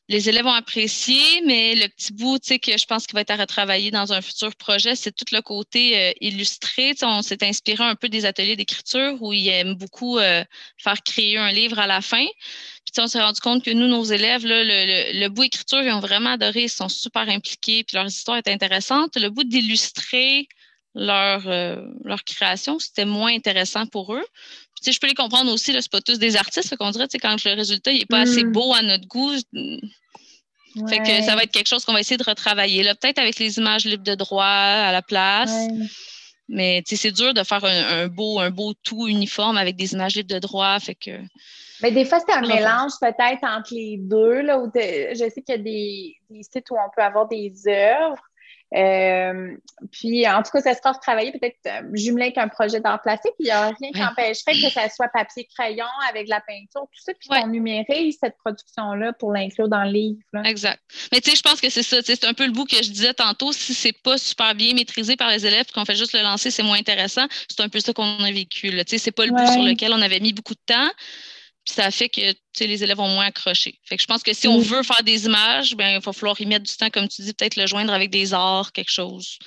les 0.09 0.29
élèves 0.29 0.47
ont 0.47 0.53
apprécié, 0.53 1.21
mais 1.45 1.75
le 1.75 1.89
petit 1.89 2.13
bout 2.13 2.39
que 2.39 2.79
je 2.79 2.87
pense 2.87 3.07
qu'il 3.07 3.15
va 3.15 3.23
être 3.23 3.31
à 3.31 3.37
retravailler 3.37 3.91
dans 3.91 4.13
un 4.13 4.21
futur 4.21 4.55
projet, 4.55 4.95
c'est 4.95 5.11
tout 5.11 5.25
le 5.33 5.43
côté 5.43 5.99
euh, 5.99 6.13
illustré. 6.21 6.95
on 7.03 7.23
s'est 7.23 7.45
inspiré 7.45 7.83
un 7.83 7.97
peu 7.97 8.09
des 8.09 8.25
ateliers 8.25 8.55
d'écriture 8.55 9.21
où 9.21 9.33
ils 9.33 9.49
aiment 9.49 9.75
beaucoup 9.75 10.19
euh, 10.19 10.45
faire 10.79 11.03
créer 11.03 11.39
un 11.39 11.51
livre 11.51 11.81
à 11.81 11.89
la 11.89 12.01
fin. 12.01 12.25
Puis 12.85 13.03
on 13.03 13.09
s'est 13.09 13.21
rendu 13.21 13.41
compte 13.41 13.65
que 13.65 13.73
nous, 13.73 13.89
nos 13.89 14.05
élèves, 14.05 14.43
le, 14.45 15.29
bout 15.29 15.43
écriture, 15.43 15.83
ils 15.83 15.93
ont 15.93 16.01
vraiment 16.01 16.31
adoré, 16.31 16.65
ils 16.65 16.71
sont 16.71 16.89
super 16.89 17.29
impliqués, 17.29 17.83
puis 17.83 17.97
leur 17.97 18.07
histoire 18.07 18.39
est 18.39 18.49
intéressante. 18.49 19.17
Le 19.17 19.29
bout 19.29 19.45
d'illustrer 19.45 20.47
euh, 20.97 21.83
leur 22.05 22.25
création, 22.25 22.79
c'était 22.79 23.05
moins 23.05 23.35
intéressant 23.35 23.87
pour 23.87 24.15
eux 24.15 24.25
je 24.85 24.99
peux 24.99 25.07
les 25.07 25.15
comprendre 25.15 25.53
aussi, 25.53 25.73
ce 25.73 25.77
n'est 25.77 25.83
pas 25.91 26.01
tous 26.01 26.19
des 26.19 26.37
artistes, 26.37 26.77
qu'on 26.77 26.91
dirait, 26.91 27.09
quand 27.21 27.45
le 27.45 27.55
résultat 27.55 27.93
n'est 27.93 28.07
pas 28.07 28.21
assez 28.21 28.45
mm. 28.45 28.53
beau 28.53 28.73
à 28.75 28.83
notre 28.83 29.07
goût. 29.07 29.33
Fait 30.89 30.99
que 30.99 31.23
ça 31.23 31.35
va 31.35 31.43
être 31.45 31.53
quelque 31.53 31.69
chose 31.69 31.85
qu'on 31.85 31.95
va 31.95 32.01
essayer 32.01 32.19
de 32.19 32.25
retravailler. 32.25 32.83
Peut-être 33.01 33.19
avec 33.19 33.39
les 33.39 33.57
images 33.59 33.85
libres 33.87 34.05
de 34.05 34.15
droit 34.15 34.45
à 34.45 34.93
la 34.93 35.03
place. 35.03 35.53
Mais 36.49 36.83
c'est 36.87 37.11
dur 37.11 37.35
de 37.35 37.43
faire 37.43 37.65
un, 37.65 38.07
beau, 38.09 38.39
un 38.39 38.51
beau 38.51 38.75
tout 38.85 39.09
uniforme 39.09 39.57
avec 39.57 39.77
des 39.77 39.95
images 39.95 40.15
libres 40.15 40.35
de 40.35 40.39
droit. 40.39 40.79
Fait 40.79 40.95
que. 40.95 41.19
Mais 41.83 41.91
des 41.91 42.05
fois, 42.05 42.21
c'est 42.21 42.35
un 42.35 42.43
mélange 42.43 42.93
peut-être 43.01 43.43
entre 43.43 43.75
les 43.75 43.97
deux. 43.99 44.43
Là, 44.43 44.63
je 44.75 45.31
sais 45.35 45.43
qu'il 45.43 45.57
y 45.57 45.59
a 45.59 45.59
des, 45.59 46.15
des, 46.31 46.43
sites 46.43 46.71
où 46.71 46.75
on 46.75 46.91
peut 46.95 47.03
avoir 47.03 47.27
des 47.27 47.53
œuvres 47.67 48.23
euh, 48.75 49.57
puis, 49.93 50.29
en 50.29 50.43
tout 50.43 50.51
cas, 50.51 50.61
ça 50.61 50.75
sera 50.75 50.93
retravaillé, 50.93 51.31
peut-être 51.33 51.59
euh, 51.67 51.89
jumelé 51.93 52.25
avec 52.25 52.39
un 52.39 52.49
projet 52.49 52.81
d'art 52.81 53.01
plastique. 53.01 53.33
Puis, 53.39 53.47
il 53.47 53.47
n'y 53.47 53.51
a 53.53 53.67
rien 53.67 53.93
qui 53.93 54.03
empêcherait 54.03 54.55
que 54.55 54.71
ça 54.71 54.89
soit 54.89 55.09
papier-crayon 55.09 55.87
avec 56.11 56.29
la 56.29 56.41
peinture, 56.41 56.83
tout 56.83 57.01
ça, 57.01 57.13
puis 57.15 57.29
qu'on 57.29 57.47
numérise 57.47 58.19
cette 58.21 58.37
production-là 58.39 59.13
pour 59.13 59.33
l'inclure 59.33 59.69
dans 59.69 59.85
le 59.85 59.93
livre. 59.93 60.19
Exact. 60.45 60.81
Mais 61.13 61.21
tu 61.21 61.31
sais, 61.31 61.37
je 61.37 61.43
pense 61.43 61.61
que 61.61 61.71
c'est 61.71 61.85
ça. 61.85 61.99
C'est 62.03 62.25
un 62.25 62.35
peu 62.35 62.47
le 62.47 62.53
bout 62.53 62.65
que 62.65 62.77
je 62.77 62.91
disais 62.91 63.15
tantôt. 63.15 63.53
Si 63.53 63.73
c'est 63.73 63.97
pas 64.03 64.19
super 64.19 64.55
bien 64.55 64.75
maîtrisé 64.75 65.17
par 65.17 65.31
les 65.31 65.47
élèves, 65.47 65.67
qu'on 65.73 65.85
fait 65.85 65.97
juste 65.97 66.13
le 66.13 66.23
lancer, 66.23 66.51
c'est 66.51 66.65
moins 66.65 66.79
intéressant. 66.79 67.27
C'est 67.49 67.63
un 67.63 67.69
peu 67.69 67.79
ça 67.79 67.93
qu'on 67.93 68.19
a 68.25 68.33
vécu. 68.33 68.71
Tu 68.71 68.85
sais, 68.87 68.99
c'est 68.99 69.13
pas 69.13 69.27
le 69.27 69.33
bout 69.33 69.47
sur 69.53 69.63
lequel 69.63 69.93
on 69.93 70.03
avait 70.03 70.21
mis 70.21 70.33
beaucoup 70.33 70.55
de 70.55 70.61
temps. 70.67 70.91
Puis 71.67 71.75
ça 71.75 71.91
fait 71.91 72.09
que 72.09 72.21
les 72.61 72.83
élèves 72.85 73.01
ont 73.01 73.09
moins 73.09 73.27
accroché. 73.27 73.79
Fait 73.85 73.97
que 73.97 74.03
je 74.03 74.07
pense 74.07 74.23
que 74.23 74.33
si 74.33 74.47
on 74.47 74.59
mm. 74.59 74.63
veut 74.63 74.83
faire 74.85 75.03
des 75.03 75.27
images, 75.27 75.75
ben, 75.75 75.97
il 75.97 76.01
va 76.01 76.13
falloir 76.13 76.41
y 76.41 76.47
mettre 76.47 76.65
du 76.65 76.77
temps, 76.77 76.91
comme 76.91 77.09
tu 77.09 77.23
dis, 77.23 77.35
peut-être 77.35 77.57
le 77.57 77.67
joindre 77.67 77.93
avec 77.93 78.11
des 78.11 78.33
arts, 78.33 78.73
quelque 78.73 78.93
chose. 78.93 79.39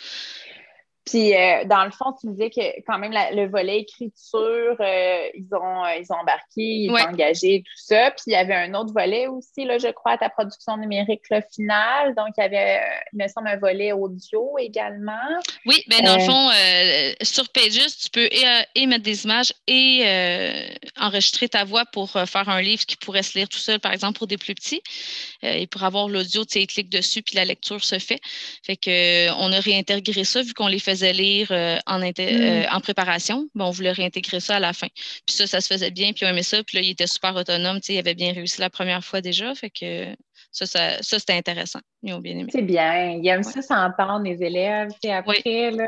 Puis, 1.10 1.36
euh, 1.36 1.66
dans 1.66 1.86
le 1.86 1.92
fond, 1.92 2.14
tu 2.20 2.28
me 2.28 2.34
disais 2.34 2.52
que 2.52 2.82
quand 2.86 3.00
même, 3.00 3.12
le 3.12 3.50
volet 3.50 3.80
écriture, 3.80 4.76
euh, 4.80 5.28
ils, 5.34 5.48
ont, 5.54 5.84
euh, 5.84 5.96
ils 6.00 6.06
ont 6.12 6.18
embarqué, 6.18 6.62
ils 6.62 6.92
ont 6.92 6.98
engagé, 6.98 7.64
tout 7.66 7.84
ça. 7.84 8.12
Puis, 8.12 8.26
il 8.28 8.34
y 8.34 8.36
avait 8.36 8.54
un 8.54 8.76
autre 8.76 8.94
volet 8.94 9.26
aussi, 9.26 9.66
là, 9.66 9.80
je 9.80 9.88
crois, 9.88 10.12
à 10.14 10.18
ta 10.20 10.30
production 10.30 10.78
numérique 10.78 11.24
le 11.32 11.42
finale. 11.52 12.14
Donc, 12.14 12.28
il 12.38 12.42
y 12.42 12.44
avait, 12.44 12.80
il 13.12 13.24
me 13.24 13.28
semble, 13.28 13.48
un 13.48 13.58
volet 13.58 13.92
audio 13.92 14.56
également. 14.60 15.14
Oui, 15.66 15.84
bien, 15.88 16.02
dans 16.02 16.16
le 16.16 16.22
fond, 16.22 16.50
sur 17.24 17.50
Pages, 17.50 17.98
tu 18.04 18.10
peux 18.12 18.30
et, 18.76 18.86
mettre 18.86 19.04
des 19.04 19.24
images 19.26 19.52
et 19.66 20.06
enregistrer 21.00 21.50
ta 21.50 21.64
voix 21.64 21.86
pour 21.86 22.12
faire 22.12 22.50
un 22.50 22.62
livre 22.62 22.86
qui 22.86 22.98
pourrait 22.98 23.24
se 23.24 23.36
lire 23.36 23.50
tout 23.50 23.58
seul, 23.58 23.80
par 23.80 23.94
exemple, 23.94 24.20
pour 24.20 24.28
des 24.28 24.38
plus 24.38 24.54
petits. 24.54 24.84
et 25.42 25.66
pour 25.66 25.84
avoir 25.84 26.08
l'audio, 26.08 26.46
tu 26.46 26.54
sais, 26.54 26.62
ils 26.62 26.68
cliquent 26.68 26.92
dessus, 26.92 27.24
puis 27.24 27.36
la 27.36 27.46
lecture 27.46 27.84
se 27.84 27.98
fait. 27.98 28.20
Fait 28.64 28.78
que 28.78 29.32
on 29.40 29.52
a 29.52 29.60
réintégré 29.60 30.24
ça, 30.24 30.44
vu 30.44 30.54
qu'on 30.54 30.68
les 30.68 30.80
faisait 30.80 30.99
lire 31.08 31.48
euh, 31.52 31.78
en, 31.86 32.00
mm. 32.00 32.14
euh, 32.20 32.64
en 32.72 32.80
préparation, 32.80 33.48
on 33.58 33.72
voulait 33.72 33.92
réintégrer 33.92 34.40
ça 34.40 34.58
à 34.58 34.60
la 34.60 34.74
fin. 34.74 34.88
Puis 35.26 35.36
ça, 35.36 35.48
ça 35.48 35.62
se 35.62 35.68
faisait 35.68 35.92
bien, 35.92 36.14
puis 36.14 36.26
on 36.26 36.30
aimait 36.30 36.44
ça. 36.44 36.64
Puis 36.64 36.78
là, 36.78 36.84
il 36.84 36.90
était 36.92 37.08
super 37.08 37.36
autonome, 37.36 37.80
il 37.88 37.98
avait 37.98 38.16
bien 38.16 38.34
réussi 38.34 38.62
la 38.62 38.70
première 38.70 39.04
fois 39.04 39.22
déjà. 39.22 39.54
Fait 39.56 39.70
que 39.70 40.16
ça, 40.52 40.66
ça, 40.66 41.02
c'était 41.02 41.34
intéressant. 41.34 41.80
Ils 42.04 42.14
ont 42.14 42.20
bien 42.20 42.38
aimé. 42.38 42.50
C'est 42.52 42.62
bien. 42.62 43.12
Ils 43.22 43.28
aiment 43.28 43.44
ça 43.44 43.62
s'entendre, 43.62 44.24
les 44.24 44.42
élèves. 44.44 44.90
Après, 45.10 45.42
oui. 45.46 45.78
là, 45.78 45.86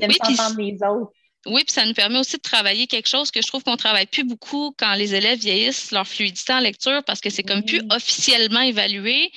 ils 0.00 0.04
aiment 0.04 0.12
s'entendre 0.12 0.60
les 0.60 0.78
autres. 0.82 1.12
Oui, 1.46 1.62
puis 1.64 1.72
ça 1.72 1.86
nous 1.86 1.94
permet 1.94 2.18
aussi 2.18 2.36
de 2.36 2.42
travailler 2.42 2.88
quelque 2.88 3.06
chose 3.06 3.30
que 3.30 3.40
je 3.40 3.46
trouve 3.46 3.62
qu'on 3.62 3.72
ne 3.72 3.76
travaille 3.76 4.06
plus 4.06 4.24
beaucoup 4.24 4.74
quand 4.76 4.94
les 4.94 5.14
élèves 5.14 5.38
vieillissent, 5.38 5.92
leur 5.92 6.06
fluidité 6.06 6.52
en 6.52 6.58
lecture, 6.58 7.02
parce 7.04 7.20
que 7.20 7.30
c'est 7.30 7.44
comme 7.44 7.62
plus 7.64 7.80
officiellement 7.90 8.60
évalué. 8.60 9.30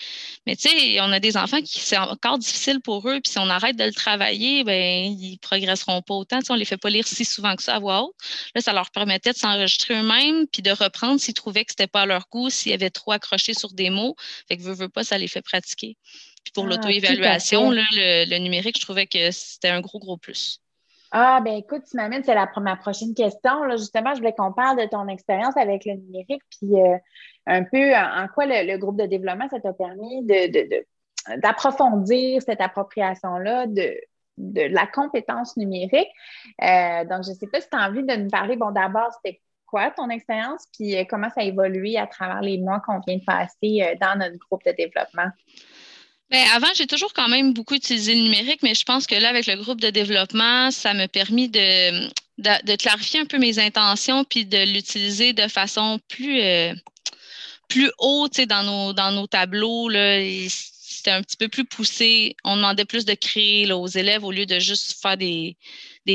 Mais 0.48 0.56
tu 0.56 0.68
sais, 0.68 1.00
on 1.02 1.12
a 1.12 1.20
des 1.20 1.38
enfants 1.38 1.62
qui 1.62 1.80
c'est 1.80 1.98
encore 1.98 2.40
difficile 2.40 2.82
pour 2.82 3.08
eux, 3.08 3.20
puis 3.22 3.32
si 3.32 3.38
on 3.38 3.50
arrête 3.50 3.76
de 3.76 3.84
le 3.84 3.94
travailler, 3.94 4.64
ben 4.64 5.16
ils 5.20 5.38
progresseront 5.40 6.02
pas 6.02 6.16
autant. 6.16 6.40
on 6.50 6.54
ne 6.56 6.60
les 6.60 6.66
fait 6.66 6.78
pas 6.78 6.90
lire 6.90 7.08
si 7.08 7.24
souvent 7.24 7.56
que 7.56 7.62
ça 7.62 7.76
à 7.76 7.80
voix 7.80 8.04
haute. 8.04 8.16
Là, 8.56 8.62
ça 8.62 8.74
leur 8.74 8.90
permettait 8.90 9.34
de 9.34 9.38
s'enregistrer 9.38 9.94
eux-mêmes, 9.94 10.48
puis 10.48 10.64
de 10.64 10.72
reprendre 10.72 11.20
s'ils 11.22 11.36
trouvaient 11.36 11.66
que 11.66 11.72
c'était 11.72 11.88
pas 11.88 12.02
à 12.02 12.06
leur 12.08 12.28
goût, 12.32 12.50
s'ils 12.50 12.74
avaient 12.74 12.90
trop 12.90 13.12
accroché 13.12 13.54
sur 13.54 13.74
des 13.74 13.92
mots. 13.92 14.16
Fait 14.48 14.58
que 14.58 14.64
veut, 14.64 14.74
veut 14.74 14.90
pas, 14.90 15.04
ça 15.04 15.20
les 15.20 15.28
fait 15.28 15.44
pratiquer. 15.44 15.98
Puis 16.44 16.52
pour 16.54 16.66
ah, 16.66 16.70
l'auto-évaluation, 16.70 17.70
le, 17.70 18.26
le 18.26 18.38
numérique, 18.40 18.78
je 18.78 18.82
trouvais 18.82 19.06
que 19.06 19.30
c'était 19.30 19.70
un 19.70 19.82
gros, 19.82 20.00
gros 20.00 20.18
plus. 20.18 20.61
Ah, 21.14 21.42
ben 21.44 21.56
écoute, 21.56 21.84
tu 21.90 21.98
m'amènes, 21.98 22.24
c'est 22.24 22.34
la, 22.34 22.50
ma 22.62 22.78
prochaine 22.78 23.14
question. 23.14 23.64
Là, 23.64 23.76
justement, 23.76 24.14
je 24.14 24.20
voulais 24.20 24.34
qu'on 24.34 24.54
parle 24.54 24.80
de 24.80 24.88
ton 24.88 25.10
expérience 25.10 25.58
avec 25.58 25.84
le 25.86 25.96
numérique, 25.96 26.42
puis 26.50 26.82
euh, 26.82 26.98
un 27.48 27.64
peu 27.64 27.94
en, 27.94 28.28
quoi 28.34 28.46
le, 28.46 28.78
groupe 28.78 28.98
de 28.98 29.06
développement, 29.08 29.50
ça 29.50 29.60
t'a 29.60 29.74
permis 29.74 30.24
de, 30.24 30.86
d'approfondir 31.42 32.42
cette 32.42 32.62
appropriation-là, 32.62 33.68
de, 33.68 33.94
de 34.38 34.62
la 34.62 34.88
compétence 34.88 35.58
numérique. 35.58 36.08
Euh, 36.62 37.04
donc, 37.04 37.26
je 37.26 37.32
ne 37.32 37.36
sais 37.36 37.48
pas 37.48 37.60
si 37.60 37.70
tu 37.70 37.78
as 37.78 37.90
envie 37.90 38.04
de 38.04 38.16
nous 38.16 38.30
parler. 38.30 38.56
Bon, 38.56 38.72
d'abord, 38.72 39.12
c'était 39.22 39.42
quoi 39.66 39.92
ton 39.92 40.10
expérience, 40.10 40.66
puis 40.74 40.96
euh, 40.96 41.04
comment 41.10 41.30
ça 41.30 41.42
a 41.42 41.44
évolué 41.44 41.98
à 41.98 42.08
travers 42.08 42.42
les 42.42 42.58
mois 42.58 42.80
qu'on 42.80 43.02
vient 43.06 43.18
de 43.18 43.26
passer 43.26 43.98
dans 44.00 44.18
notre 44.18 44.38
groupe 44.38 44.64
de 44.66 44.72
développement? 44.72 45.28
Bien, 46.32 46.46
avant, 46.56 46.68
j'ai 46.76 46.88
toujours 46.88 47.12
quand 47.14 47.28
même 47.28 47.54
beaucoup 47.54 47.76
utilisé 47.76 48.16
le 48.16 48.22
numérique, 48.22 48.64
mais 48.64 48.74
je 48.74 48.86
pense 48.86 49.06
que 49.06 49.16
là, 49.16 49.30
avec 49.30 49.48
le 49.48 49.58
groupe 49.58 49.82
de 49.82 49.90
développement, 49.90 50.72
ça 50.72 50.94
m'a 50.94 51.10
permis 51.10 51.50
de, 51.50 52.08
de, 52.38 52.76
clarifier 52.78 53.20
un 53.20 53.26
peu 53.26 53.38
mes 53.38 53.60
intentions 53.60 54.24
puis 54.24 54.46
de 54.46 54.74
l'utiliser 54.74 55.34
de 55.34 55.50
façon 55.50 56.00
plus, 56.08 56.42
plus 57.68 57.92
haute 58.00 58.40
dans 58.42 58.64
nos, 58.64 58.94
dans 58.94 59.12
nos 59.12 59.28
tableaux. 59.28 59.90
Là, 59.90 60.20
c'était 61.02 61.12
un 61.12 61.24
petit 61.24 61.36
peu 61.36 61.48
plus 61.48 61.66
poussé. 61.66 62.36
On 62.44 62.56
demandait 62.56 62.86
plus 62.86 63.06
de 63.06 63.16
créer 63.16 63.72
aux 63.74 63.88
élèves 63.88 64.24
au 64.24 64.32
lieu 64.32 64.46
de 64.46 64.60
juste 64.60 65.02
faire 65.02 65.18
des, 65.18 65.58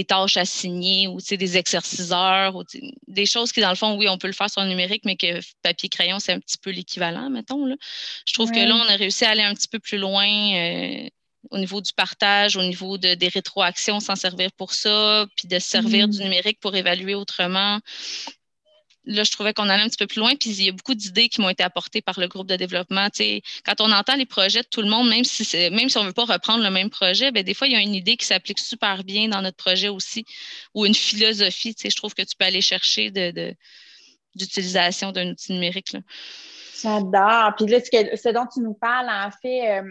tâches 0.06 0.36
assignées 0.36 1.08
ou 1.08 1.18
des 1.18 1.56
exerciceurs 1.56 2.54
ou 2.54 2.62
des 3.08 3.26
choses 3.26 3.50
qui, 3.50 3.60
dans 3.60 3.70
le 3.70 3.74
fond, 3.74 3.96
oui, 3.96 4.08
on 4.08 4.16
peut 4.16 4.28
le 4.28 4.32
faire 4.32 4.48
sur 4.48 4.62
le 4.62 4.68
numérique, 4.68 5.02
mais 5.04 5.16
que 5.16 5.40
papier-crayon, 5.62 6.20
c'est 6.20 6.32
un 6.32 6.38
petit 6.38 6.58
peu 6.58 6.70
l'équivalent, 6.70 7.30
mettons. 7.30 7.66
Là. 7.66 7.74
Je 8.28 8.34
trouve 8.34 8.52
que 8.52 8.60
là, 8.60 8.76
on 8.76 8.88
a 8.88 8.94
réussi 8.94 9.24
à 9.24 9.30
aller 9.30 9.42
un 9.42 9.54
petit 9.54 9.68
peu 9.68 9.80
plus 9.80 9.98
loin. 9.98 10.28
Euh, 10.54 11.08
au 11.50 11.58
niveau 11.58 11.80
du 11.80 11.92
partage, 11.92 12.56
au 12.56 12.62
niveau 12.62 12.98
de, 12.98 13.14
des 13.14 13.28
rétroactions, 13.28 14.00
s'en 14.00 14.16
servir 14.16 14.50
pour 14.56 14.72
ça, 14.72 15.26
puis 15.36 15.46
de 15.46 15.60
se 15.60 15.68
servir 15.68 16.08
du 16.08 16.18
mm. 16.18 16.22
numérique 16.22 16.60
pour 16.60 16.74
évaluer 16.74 17.14
autrement 17.14 17.78
là, 19.06 19.22
je 19.22 19.30
trouvais 19.30 19.54
qu'on 19.54 19.68
allait 19.68 19.82
un 19.82 19.88
petit 19.88 19.96
peu 19.96 20.06
plus 20.06 20.20
loin, 20.20 20.34
puis 20.34 20.50
il 20.50 20.64
y 20.64 20.68
a 20.68 20.72
beaucoup 20.72 20.94
d'idées 20.94 21.28
qui 21.28 21.40
m'ont 21.40 21.48
été 21.48 21.62
apportées 21.62 22.02
par 22.02 22.18
le 22.18 22.28
groupe 22.28 22.46
de 22.46 22.56
développement. 22.56 23.08
quand 23.64 23.80
on 23.80 23.92
entend 23.92 24.16
les 24.16 24.26
projets 24.26 24.62
de 24.62 24.68
tout 24.68 24.82
le 24.82 24.88
monde, 24.88 25.08
même 25.08 25.24
si, 25.24 25.46
même 25.70 25.88
si 25.88 25.96
on 25.96 26.02
ne 26.02 26.08
veut 26.08 26.12
pas 26.12 26.24
reprendre 26.24 26.62
le 26.62 26.70
même 26.70 26.90
projet, 26.90 27.30
bien, 27.30 27.42
des 27.42 27.54
fois, 27.54 27.68
il 27.68 27.72
y 27.72 27.76
a 27.76 27.80
une 27.80 27.94
idée 27.94 28.16
qui 28.16 28.26
s'applique 28.26 28.58
super 28.58 29.04
bien 29.04 29.28
dans 29.28 29.42
notre 29.42 29.56
projet 29.56 29.88
aussi, 29.88 30.24
ou 30.74 30.84
une 30.84 30.94
philosophie. 30.94 31.74
Je 31.82 31.96
trouve 31.96 32.14
que 32.14 32.22
tu 32.22 32.36
peux 32.36 32.44
aller 32.44 32.60
chercher 32.60 33.10
de, 33.10 33.54
d'utilisation 34.34 35.12
d'un 35.12 35.30
outil 35.30 35.52
numérique. 35.52 35.96
J'adore. 36.82 37.54
Puis 37.56 37.66
là, 37.66 37.80
ce, 37.80 38.32
dont 38.32 38.46
tu 38.52 38.60
nous 38.60 38.74
parles, 38.74 39.08
en 39.08 39.30
fait, 39.30 39.78
euh, 39.78 39.88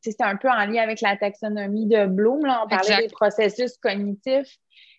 c'est 0.00 0.20
un 0.20 0.36
peu 0.36 0.48
en 0.48 0.64
lien 0.66 0.82
avec 0.82 1.00
la 1.00 1.16
taxonomie 1.16 1.86
de 1.86 2.06
Bloom. 2.06 2.46
Là. 2.46 2.62
On 2.64 2.68
parlait 2.68 3.02
des 3.02 3.08
processus 3.08 3.76
cognitifs 3.82 4.58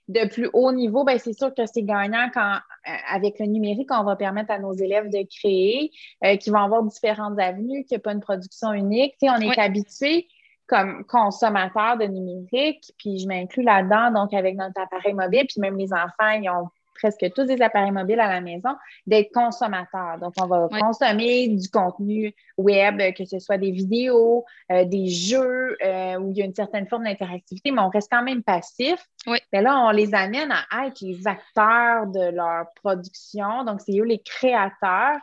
de 0.10 0.28
plus 0.28 0.50
haut 0.54 0.72
niveau, 0.72 1.04
ben 1.04 1.18
c'est 1.18 1.34
sûr 1.34 1.54
que 1.54 1.66
c'est 1.66 1.84
gagnant 1.84 2.30
quand, 2.34 2.56
euh, 2.88 2.92
avec 3.10 3.40
le 3.40 3.46
numérique, 3.46 3.90
on 3.92 4.04
va 4.04 4.16
permettre 4.16 4.52
à 4.52 4.60
nos 4.60 4.74
élèves 4.74 5.10
de 5.10 5.26
créer, 5.40 5.92
euh, 6.26 6.36
qui 6.36 6.50
vont 6.50 6.60
avoir 6.60 6.84
différentes 6.84 7.40
avenues, 7.40 7.86
qu'il 7.86 7.96
n'y 7.96 8.02
a 8.02 8.04
pas 8.04 8.12
une 8.12 8.20
production 8.20 8.74
unique. 8.74 9.16
On 9.22 9.40
est 9.40 9.58
habitué 9.58 10.28
comme 10.68 11.06
consommateur 11.06 11.98
de 11.98 12.06
numérique, 12.06 12.94
puis 12.98 13.20
je 13.20 13.28
m'inclus 13.28 13.64
là-dedans, 13.64 14.12
donc 14.12 14.34
avec 14.34 14.56
notre 14.56 14.80
appareil 14.80 15.14
mobile, 15.14 15.46
puis 15.48 15.62
même 15.62 15.78
les 15.78 15.94
enfants, 15.94 16.32
ils 16.42 16.50
ont 16.50 16.70
presque 17.04 17.34
tous 17.34 17.44
des 17.44 17.62
appareils 17.62 17.92
mobiles 17.92 18.20
à 18.22 18.30
la 18.30 18.40
maison, 18.40 18.70
d'être 19.06 19.32
consommateur. 19.34 20.18
Donc, 20.22 20.34
on 20.42 20.48
va 20.48 20.70
consommer 20.80 21.50
du 21.50 21.70
contenu 21.70 22.34
web, 22.58 23.02
que 23.14 23.26
ce 23.26 23.40
soit 23.40 23.58
des 23.58 23.72
vidéos, 23.72 24.46
euh, 24.72 24.86
des 24.86 25.10
jeux, 25.10 25.76
euh, 25.84 26.18
où 26.18 26.32
il 26.32 26.38
y 26.38 26.42
a 26.42 26.46
une 26.46 26.56
certaine 26.56 26.88
forme 26.88 27.04
d'interactivité, 27.04 27.72
mais 27.72 27.82
on 27.82 27.90
reste 27.90 28.10
quand 28.10 28.24
même 28.24 28.42
passif. 28.42 29.06
Oui. 29.28 29.38
Mais 29.52 29.62
là, 29.62 29.80
on 29.82 29.92
les 29.92 30.16
amène 30.16 30.52
à 30.52 30.88
être 30.88 31.02
les 31.02 31.28
acteurs 31.28 32.08
de 32.08 32.32
leur 32.34 32.68
production. 32.82 33.66
Donc, 33.66 33.82
c'est 33.82 34.00
eux 34.00 34.06
les 34.06 34.20
créateurs. 34.20 35.18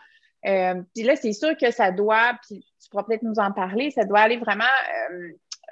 Euh, 0.47 0.83
puis 0.95 1.05
là, 1.05 1.17
c'est 1.17 1.33
sûr 1.33 1.57
que 1.57 1.71
ça 1.71 1.93
doit, 1.93 2.39
puis 2.47 2.65
tu 2.83 2.91
pourras 2.91 3.05
peut-être 3.05 3.23
nous 3.23 3.39
en 3.39 3.53
parler, 3.53 3.91
ça 3.91 4.05
doit 4.05 4.21
aller 4.21 4.37
vraiment 4.37 4.65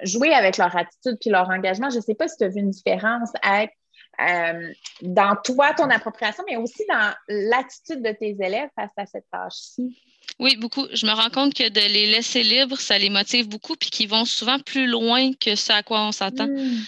jouer 0.03 0.33
avec 0.33 0.57
leur 0.57 0.75
attitude 0.75 1.17
puis 1.19 1.29
leur 1.29 1.49
engagement. 1.49 1.89
Je 1.89 1.97
ne 1.97 2.01
sais 2.01 2.15
pas 2.15 2.27
si 2.27 2.37
tu 2.37 2.43
as 2.45 2.47
vu 2.47 2.59
une 2.59 2.69
différence 2.69 3.31
avec 3.41 3.78
euh, 4.21 4.73
dans 5.01 5.35
toi, 5.43 5.73
ton 5.73 5.89
appropriation, 5.89 6.43
mais 6.47 6.57
aussi 6.57 6.83
dans 6.89 7.13
l'attitude 7.27 8.03
de 8.03 8.11
tes 8.11 8.35
élèves 8.39 8.69
face 8.75 8.91
à 8.97 9.05
cette 9.05 9.25
tâche-ci. 9.31 9.97
Oui, 10.39 10.57
beaucoup. 10.57 10.87
Je 10.93 11.05
me 11.05 11.11
rends 11.11 11.29
compte 11.29 11.53
que 11.53 11.69
de 11.69 11.79
les 11.79 12.07
laisser 12.07 12.43
libres, 12.43 12.79
ça 12.79 12.97
les 12.97 13.09
motive 13.09 13.47
beaucoup, 13.47 13.75
puis 13.75 13.89
qu'ils 13.89 14.09
vont 14.09 14.25
souvent 14.25 14.59
plus 14.59 14.87
loin 14.87 15.31
que 15.33 15.55
ce 15.55 15.71
à 15.71 15.83
quoi 15.83 16.01
on 16.01 16.11
s'attend. 16.11 16.47
Hmm. 16.47 16.79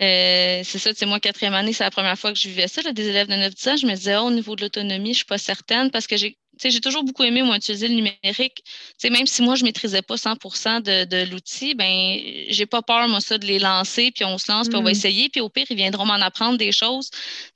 Euh, 0.00 0.62
c'est 0.64 0.78
ça, 0.78 0.90
c'est 0.94 1.06
moi, 1.06 1.20
quatrième 1.20 1.54
année, 1.54 1.72
c'est 1.72 1.84
la 1.84 1.90
première 1.90 2.18
fois 2.18 2.32
que 2.32 2.38
je 2.38 2.48
vivais 2.48 2.68
ça, 2.68 2.82
des 2.92 3.08
élèves 3.08 3.28
de 3.28 3.34
9-10 3.34 3.70
ans. 3.70 3.76
Je 3.76 3.86
me 3.86 3.94
disais, 3.94 4.16
oh, 4.16 4.22
au 4.24 4.30
niveau 4.30 4.56
de 4.56 4.62
l'autonomie, 4.62 5.06
je 5.06 5.10
ne 5.10 5.14
suis 5.14 5.24
pas 5.24 5.38
certaine 5.38 5.90
parce 5.90 6.06
que 6.06 6.16
j'ai 6.16 6.36
j'ai 6.62 6.80
toujours 6.80 7.04
beaucoup 7.04 7.24
aimé, 7.24 7.42
moi, 7.42 7.56
utiliser 7.56 7.88
le 7.88 7.94
numérique. 7.94 8.62
même 9.02 9.26
si 9.26 9.42
moi, 9.42 9.54
je 9.54 9.62
ne 9.62 9.68
maîtrisais 9.68 10.02
pas 10.02 10.16
100 10.16 10.34
de, 10.80 11.04
de 11.04 11.30
l'outil, 11.30 11.74
ben 11.74 12.18
j'ai 12.48 12.66
pas 12.66 12.82
peur, 12.82 13.08
moi, 13.08 13.20
ça, 13.20 13.38
de 13.38 13.46
les 13.46 13.58
lancer, 13.58 14.10
puis 14.10 14.24
on 14.24 14.38
se 14.38 14.50
lance, 14.50 14.68
puis 14.68 14.76
on 14.76 14.82
va 14.82 14.90
mm. 14.90 14.92
essayer, 14.92 15.28
puis 15.28 15.40
au 15.40 15.48
pire, 15.48 15.66
ils 15.70 15.76
viendront 15.76 16.06
m'en 16.06 16.14
apprendre 16.14 16.58
des 16.58 16.72
choses. 16.72 17.10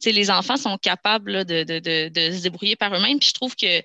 les 0.05 0.31
enfants 0.31 0.57
sont 0.57 0.77
capables 0.79 1.45
de, 1.45 1.63
de, 1.63 1.79
de, 2.09 2.37
se 2.37 2.43
débrouiller 2.43 2.77
par 2.77 2.95
eux-mêmes, 2.95 3.19
puis 3.19 3.29
je 3.29 3.35
trouve 3.35 3.55
que 3.57 3.83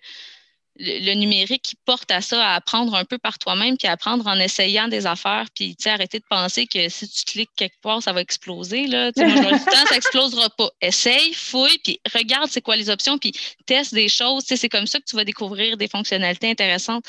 le, 0.80 1.14
numérique 1.14 1.62
qui 1.62 1.76
porte 1.86 2.10
à 2.12 2.22
ça, 2.22 2.52
à 2.52 2.56
apprendre 2.56 2.96
un 2.96 3.06
peu 3.06 3.18
par 3.18 3.38
toi-même, 3.38 3.78
puis 3.78 3.88
à 3.88 3.92
apprendre 3.92 4.26
en 4.28 4.40
essayant 4.40 4.88
des 4.88 5.06
affaires, 5.06 5.46
puis 5.54 5.76
arrêter 5.86 6.20
de 6.20 6.26
penser 6.30 6.66
que 6.68 6.90
si 6.90 7.08
tu 7.08 7.26
cliques 7.26 7.52
quelque 7.56 7.80
part, 7.82 8.02
ça 8.02 8.14
va 8.14 8.22
exploser. 8.22 8.88
Là. 8.88 9.12
temps, 9.12 9.22
ça 9.90 9.96
explosera 9.96 10.50
pas. 10.50 10.70
Essaye, 10.82 11.34
fouille, 11.34 11.78
puis 11.84 12.00
regarde 12.14 12.50
c'est 12.50 12.62
quoi 12.62 12.76
les 12.76 12.90
options, 12.90 13.18
puis 13.18 13.34
teste 13.66 13.94
des 13.94 14.10
choses. 14.10 14.44
C'est 14.46 14.70
comme 14.70 14.88
ça 14.88 15.00
que 15.00 15.06
tu 15.06 15.16
vas 15.16 15.26
découvrir 15.26 15.78
des 15.78 15.88
fonctionnalités 15.88 16.50
intéressantes. 16.50 17.06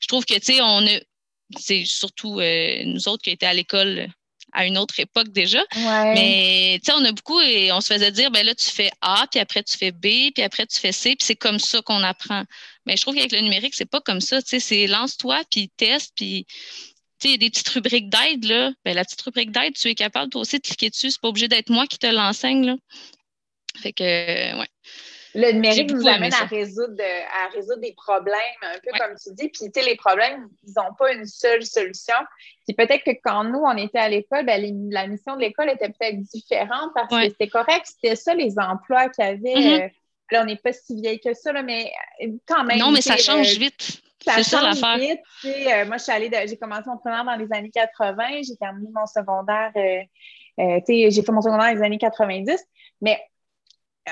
Je 0.00 0.08
trouve 0.08 0.24
que, 0.24 0.34
tu 0.34 0.54
sais, 0.54 0.60
on 0.60 0.86
a, 0.86 1.00
c'est 1.58 1.84
surtout 1.84 2.40
euh, 2.40 2.82
nous 2.84 3.08
autres 3.08 3.22
qui 3.22 3.30
étaient 3.30 3.46
à 3.46 3.54
l'école 3.54 4.08
à 4.52 4.66
une 4.66 4.78
autre 4.78 4.98
époque 5.00 5.28
déjà. 5.28 5.62
Mais 5.74 6.78
tu 6.82 6.90
sais, 6.90 6.96
on 6.96 7.04
a 7.04 7.12
beaucoup 7.12 7.40
et 7.40 7.72
on 7.72 7.80
se 7.80 7.92
faisait 7.92 8.12
dire, 8.12 8.30
ben 8.30 8.44
là, 8.44 8.54
tu 8.54 8.66
fais 8.66 8.90
A, 9.00 9.26
puis 9.30 9.40
après 9.40 9.62
tu 9.62 9.76
fais 9.76 9.92
B, 9.92 10.32
puis 10.34 10.42
après 10.42 10.66
tu 10.66 10.78
fais 10.80 10.92
C, 10.92 11.16
puis 11.16 11.26
c'est 11.26 11.36
comme 11.36 11.58
ça 11.58 11.82
qu'on 11.82 12.02
apprend. 12.02 12.44
Mais 12.86 12.96
je 12.96 13.02
trouve 13.02 13.14
qu'avec 13.14 13.32
le 13.32 13.40
numérique, 13.40 13.74
c'est 13.74 13.90
pas 13.90 14.00
comme 14.00 14.20
ça. 14.20 14.40
Tu 14.42 14.48
sais, 14.48 14.60
c'est 14.60 14.86
lance-toi, 14.86 15.42
puis 15.50 15.70
teste, 15.76 16.12
puis 16.16 16.46
tu 17.18 17.28
sais, 17.28 17.28
il 17.28 17.30
y 17.32 17.34
a 17.34 17.38
des 17.38 17.50
petites 17.50 17.68
rubriques 17.70 18.10
d'aide, 18.10 18.44
là. 18.44 18.72
Ben, 18.84 18.94
la 18.94 19.04
petite 19.04 19.22
rubrique 19.22 19.50
d'aide, 19.50 19.74
tu 19.74 19.88
es 19.88 19.94
capable 19.94 20.30
toi 20.30 20.42
aussi 20.42 20.58
de 20.58 20.62
cliquer 20.62 20.90
dessus. 20.90 21.10
C'est 21.10 21.20
pas 21.20 21.28
obligé 21.28 21.48
d'être 21.48 21.70
moi 21.70 21.86
qui 21.86 21.98
te 21.98 22.06
l'enseigne, 22.06 22.66
là. 22.66 22.76
Fait 23.82 23.92
que, 23.92 24.04
ouais. 24.58 24.68
Le 25.36 25.52
numérique 25.52 25.92
nous 25.92 26.06
amène 26.08 26.32
à 26.32 26.46
résoudre, 26.46 27.02
à 27.44 27.48
résoudre 27.54 27.80
des 27.80 27.92
problèmes, 27.92 28.36
un 28.62 28.78
peu 28.82 28.90
comme 28.98 29.16
tu 29.22 29.34
dis. 29.34 29.48
Puis, 29.48 29.70
tu 29.70 29.80
sais, 29.80 29.86
les 29.86 29.96
problèmes, 29.96 30.48
ils 30.66 30.72
n'ont 30.76 30.94
pas 30.98 31.12
une 31.12 31.26
seule 31.26 31.64
solution. 31.64 32.14
Puis 32.66 32.74
peut-être 32.74 33.04
que 33.04 33.10
quand 33.22 33.44
nous, 33.44 33.58
on 33.58 33.76
était 33.76 33.98
à 33.98 34.08
l'école, 34.08 34.46
ben, 34.46 34.90
la 34.90 35.06
mission 35.06 35.36
de 35.36 35.42
l'école 35.42 35.68
était 35.68 35.90
peut-être 35.90 36.20
différente 36.20 36.90
parce 36.94 37.08
que 37.08 37.28
c'était 37.28 37.48
correct. 37.48 37.84
C'était 37.84 38.16
ça, 38.16 38.34
les 38.34 38.58
emplois 38.58 39.10
qu'il 39.10 39.24
y 39.24 39.28
avait. 39.28 39.38
Mm-hmm. 39.38 39.84
Euh, 39.84 39.88
là, 40.30 40.42
on 40.42 40.46
n'est 40.46 40.56
pas 40.56 40.72
si 40.72 41.00
vieille 41.00 41.20
que 41.20 41.34
ça, 41.34 41.52
là, 41.52 41.62
mais 41.62 41.92
euh, 42.24 42.28
quand 42.46 42.64
même. 42.64 42.78
Non, 42.78 42.90
mais 42.90 43.02
ça 43.02 43.18
change 43.18 43.54
euh, 43.56 43.58
vite. 43.58 44.02
C'est 44.24 44.42
ça 44.42 44.62
l'affaire. 44.62 44.98
moi, 45.86 45.98
je 45.98 46.02
suis 46.02 46.12
allée, 46.12 46.30
j'ai 46.48 46.56
commencé 46.56 46.82
mon 46.86 46.96
primaire 46.96 47.24
dans 47.24 47.36
les 47.36 47.52
années 47.52 47.70
80, 47.70 48.42
j'ai 48.42 48.56
terminé 48.56 48.88
mon 48.92 49.06
secondaire, 49.06 49.70
j'ai 49.76 51.22
fait 51.22 51.32
mon 51.32 51.42
secondaire 51.42 51.72
dans 51.72 51.78
les 51.78 51.82
années 51.84 51.98
90, 51.98 52.58
mais 53.00 53.20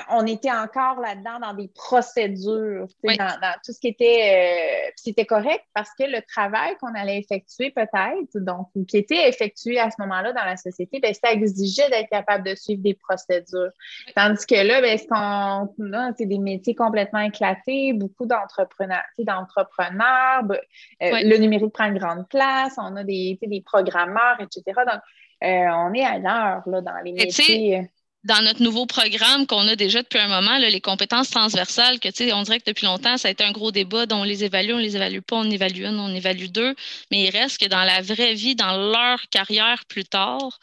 on 0.09 0.25
était 0.25 0.51
encore 0.51 0.99
là-dedans 0.99 1.39
dans 1.39 1.53
des 1.53 1.69
procédures, 1.69 2.87
dans, 3.03 3.55
tout 3.63 3.71
ce 3.71 3.79
qui 3.79 3.87
était. 3.87 4.87
Euh, 4.87 4.91
c'était 4.95 5.25
correct 5.25 5.63
parce 5.73 5.89
que 5.97 6.03
le 6.03 6.21
travail 6.27 6.75
qu'on 6.81 6.93
allait 6.93 7.19
effectuer, 7.19 7.71
peut-être, 7.71 8.35
donc, 8.35 8.67
qui 8.87 8.97
était 8.97 9.29
effectué 9.29 9.79
à 9.79 9.89
ce 9.89 9.95
moment-là 9.99 10.33
dans 10.33 10.43
la 10.43 10.57
société, 10.57 10.99
ben, 10.99 11.13
ça 11.13 11.31
exigeait 11.31 11.89
d'être 11.89 12.09
capable 12.09 12.45
de 12.45 12.55
suivre 12.55 12.81
des 12.81 12.93
procédures. 12.93 13.71
Tandis 14.15 14.45
que 14.45 14.55
là, 14.55 14.81
ben, 14.81 14.97
ce 14.97 15.07
qu'on 15.07 16.13
c'est 16.17 16.25
des 16.25 16.39
métiers 16.39 16.75
complètement 16.75 17.21
éclatés, 17.21 17.93
beaucoup 17.93 18.25
d'entrepreneurs, 18.25 19.03
d'entrepreneurs, 19.19 20.43
ben, 20.43 20.59
euh, 21.03 21.19
le 21.23 21.37
numérique 21.37 21.71
prend 21.73 21.85
une 21.85 21.97
grande 21.97 22.27
place, 22.27 22.73
on 22.77 22.95
a 22.97 23.03
des, 23.03 23.39
des 23.41 23.61
programmeurs, 23.61 24.37
etc. 24.41 24.63
Donc, 24.85 25.01
euh, 25.43 25.67
on 25.69 25.93
est 25.93 26.03
ailleurs 26.03 26.63
là, 26.65 26.81
dans 26.81 26.97
les 27.03 27.13
métiers 27.13 27.89
dans 28.25 28.43
notre 28.43 28.63
nouveau 28.63 28.87
programme 28.87 29.45
qu'on 29.45 29.67
a 29.67 29.75
déjà 29.75 30.01
depuis 30.01 30.17
un 30.17 30.27
moment, 30.27 30.57
les 30.57 30.81
compétences 30.81 31.29
transversales, 31.29 31.99
que 31.99 32.09
on 32.33 32.41
dirait 32.41 32.59
que 32.59 32.65
depuis 32.65 32.85
longtemps, 32.87 33.17
ça 33.17 33.27
a 33.27 33.31
été 33.31 33.43
un 33.43 33.51
gros 33.51 33.71
débat 33.71 34.07
dont 34.07 34.21
on 34.21 34.23
les 34.23 34.43
évalue, 34.43 34.71
on 34.73 34.79
les 34.79 34.95
évalue 34.95 35.19
pas, 35.19 35.35
on 35.35 35.49
évalue 35.49 35.83
une, 35.83 35.99
on 35.99 36.13
évalue 36.13 36.47
deux, 36.47 36.75
mais 37.11 37.23
il 37.23 37.29
reste 37.29 37.59
que 37.59 37.67
dans 37.67 37.83
la 37.83 38.01
vraie 38.01 38.33
vie, 38.33 38.55
dans 38.55 38.75
leur 38.77 39.21
carrière 39.29 39.85
plus 39.85 40.05
tard, 40.05 40.59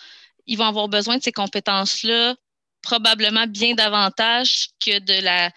ils 0.46 0.58
vont 0.58 0.66
avoir 0.66 0.88
besoin 0.88 1.18
de 1.18 1.22
ces 1.22 1.32
compétences-là 1.32 2.34
probablement 2.82 3.46
bien 3.46 3.74
davantage 3.74 4.70
que 4.84 4.98
de 4.98 5.22
la, 5.22 5.52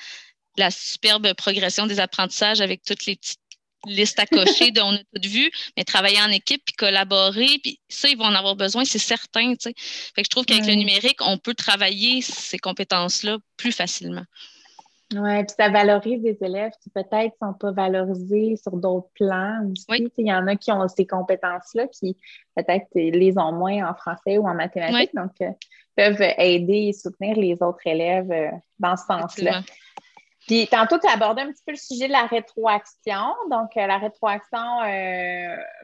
la 0.57 0.69
superbe 0.69 1.33
progression 1.33 1.87
des 1.87 1.99
apprentissages 1.99 2.61
avec 2.61 2.83
toutes 2.83 3.07
les 3.07 3.15
petites 3.15 3.39
liste 3.85 4.19
à 4.19 4.25
cocher 4.25 4.71
de 4.71 4.81
on 4.81 4.93
a 4.93 4.97
tout 4.97 5.29
vu, 5.29 5.51
mais 5.77 5.83
travailler 5.83 6.21
en 6.21 6.31
équipe 6.31 6.63
puis 6.65 6.75
collaborer, 6.75 7.59
puis 7.61 7.79
ça, 7.89 8.09
ils 8.09 8.17
vont 8.17 8.25
en 8.25 8.35
avoir 8.35 8.55
besoin, 8.55 8.85
c'est 8.85 8.99
certain. 8.99 9.53
Fait 9.59 9.73
que 9.73 10.23
je 10.23 10.29
trouve 10.29 10.45
qu'avec 10.45 10.65
le 10.65 10.75
numérique, 10.75 11.19
on 11.21 11.37
peut 11.37 11.53
travailler 11.53 12.21
ces 12.21 12.57
compétences-là 12.57 13.37
plus 13.57 13.71
facilement. 13.71 14.25
Oui, 15.13 15.43
puis 15.43 15.53
ça 15.57 15.69
valorise 15.69 16.23
des 16.23 16.37
élèves 16.41 16.71
qui 16.81 16.89
peut-être 16.89 17.35
ne 17.41 17.47
sont 17.47 17.53
pas 17.53 17.71
valorisés 17.71 18.55
sur 18.55 18.75
d'autres 18.75 19.09
plans 19.13 19.61
aussi. 19.71 20.11
Il 20.17 20.27
y 20.27 20.33
en 20.33 20.47
a 20.47 20.55
qui 20.55 20.71
ont 20.71 20.87
ces 20.87 21.05
compétences-là, 21.05 21.87
qui 21.87 22.17
peut-être 22.55 22.87
les 22.95 23.37
ont 23.37 23.51
moins 23.51 23.87
en 23.87 23.93
français 23.93 24.39
ou 24.39 24.47
en 24.47 24.55
mathématiques, 24.55 25.13
donc 25.13 25.31
euh, 25.41 25.51
peuvent 25.95 26.21
aider 26.37 26.87
et 26.87 26.93
soutenir 26.93 27.37
les 27.37 27.61
autres 27.61 27.85
élèves 27.85 28.31
euh, 28.31 28.49
dans 28.79 28.97
ce 28.97 29.05
sens-là. 29.05 29.61
Puis 30.47 30.67
tantôt, 30.67 30.99
tu 30.99 31.07
as 31.07 31.13
abordé 31.13 31.41
un 31.41 31.51
petit 31.51 31.63
peu 31.65 31.71
le 31.71 31.77
sujet 31.77 32.07
de 32.07 32.11
la 32.11 32.25
rétroaction. 32.25 33.33
Donc, 33.49 33.75
euh, 33.77 33.87
la 33.87 33.97
rétroaction 33.97 34.59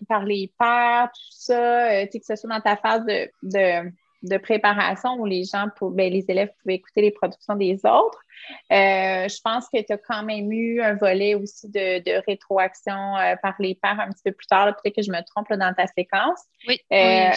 par 0.08 0.24
les 0.24 0.54
pairs, 0.60 1.10
tout 1.14 1.32
ça, 1.32 2.06
que 2.06 2.20
ce 2.24 2.36
soit 2.36 2.50
dans 2.50 2.62
ta 2.62 2.78
phase 2.78 3.06
de 3.06 3.92
de 4.24 4.38
préparation 4.38 5.16
où 5.16 5.26
les 5.26 5.44
gens, 5.44 5.68
pour, 5.78 5.92
ben, 5.92 6.12
les 6.12 6.26
élèves 6.28 6.52
pouvaient 6.62 6.76
écouter 6.76 7.02
les 7.02 7.12
productions 7.12 7.56
des 7.56 7.76
autres. 7.86 8.22
Euh, 8.72 9.28
je 9.28 9.42
pense 9.42 9.68
que 9.70 9.82
tu 9.82 9.94
as 9.94 9.98
quand 9.98 10.24
même 10.24 10.52
eu 10.52 10.82
un 10.82 10.96
volet 10.96 11.36
aussi 11.36 11.70
de, 11.70 12.26
rétroaction 12.26 13.18
euh, 13.18 13.36
par 13.42 13.56
les 13.60 13.76
pairs 13.76 14.00
un 14.00 14.10
petit 14.10 14.24
peu 14.24 14.32
plus 14.32 14.48
tard. 14.48 14.76
Peut-être 14.76 14.96
que 14.96 15.02
je 15.02 15.12
me 15.12 15.22
trompe 15.26 15.52
dans 15.52 15.74
ta 15.74 15.88
séquence. 15.88 16.42
Oui. 16.68 16.80
Euh, 16.92 17.32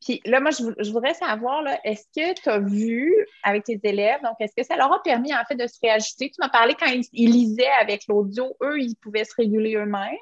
puis 0.00 0.20
là, 0.24 0.40
moi, 0.40 0.50
je, 0.50 0.92
voudrais 0.92 1.14
savoir, 1.14 1.64
est-ce 1.84 2.04
que 2.14 2.40
tu 2.40 2.48
as 2.48 2.60
vu 2.60 3.14
avec 3.42 3.64
tes 3.64 3.80
élèves, 3.82 4.20
donc 4.22 4.34
est-ce 4.40 4.54
que 4.56 4.64
ça 4.64 4.76
leur 4.76 4.92
a 4.92 5.02
permis 5.02 5.34
en 5.34 5.44
fait 5.46 5.56
de 5.56 5.66
se 5.66 5.78
réajuster? 5.82 6.30
Tu 6.30 6.36
m'as 6.38 6.48
parlé 6.48 6.74
quand 6.78 6.86
ils, 7.12 7.30
lisaient 7.30 7.70
avec 7.80 8.06
l'audio, 8.08 8.56
eux, 8.62 8.80
ils 8.80 8.94
pouvaient 8.96 9.24
se 9.24 9.34
réguler 9.36 9.74
eux-mêmes. 9.74 10.16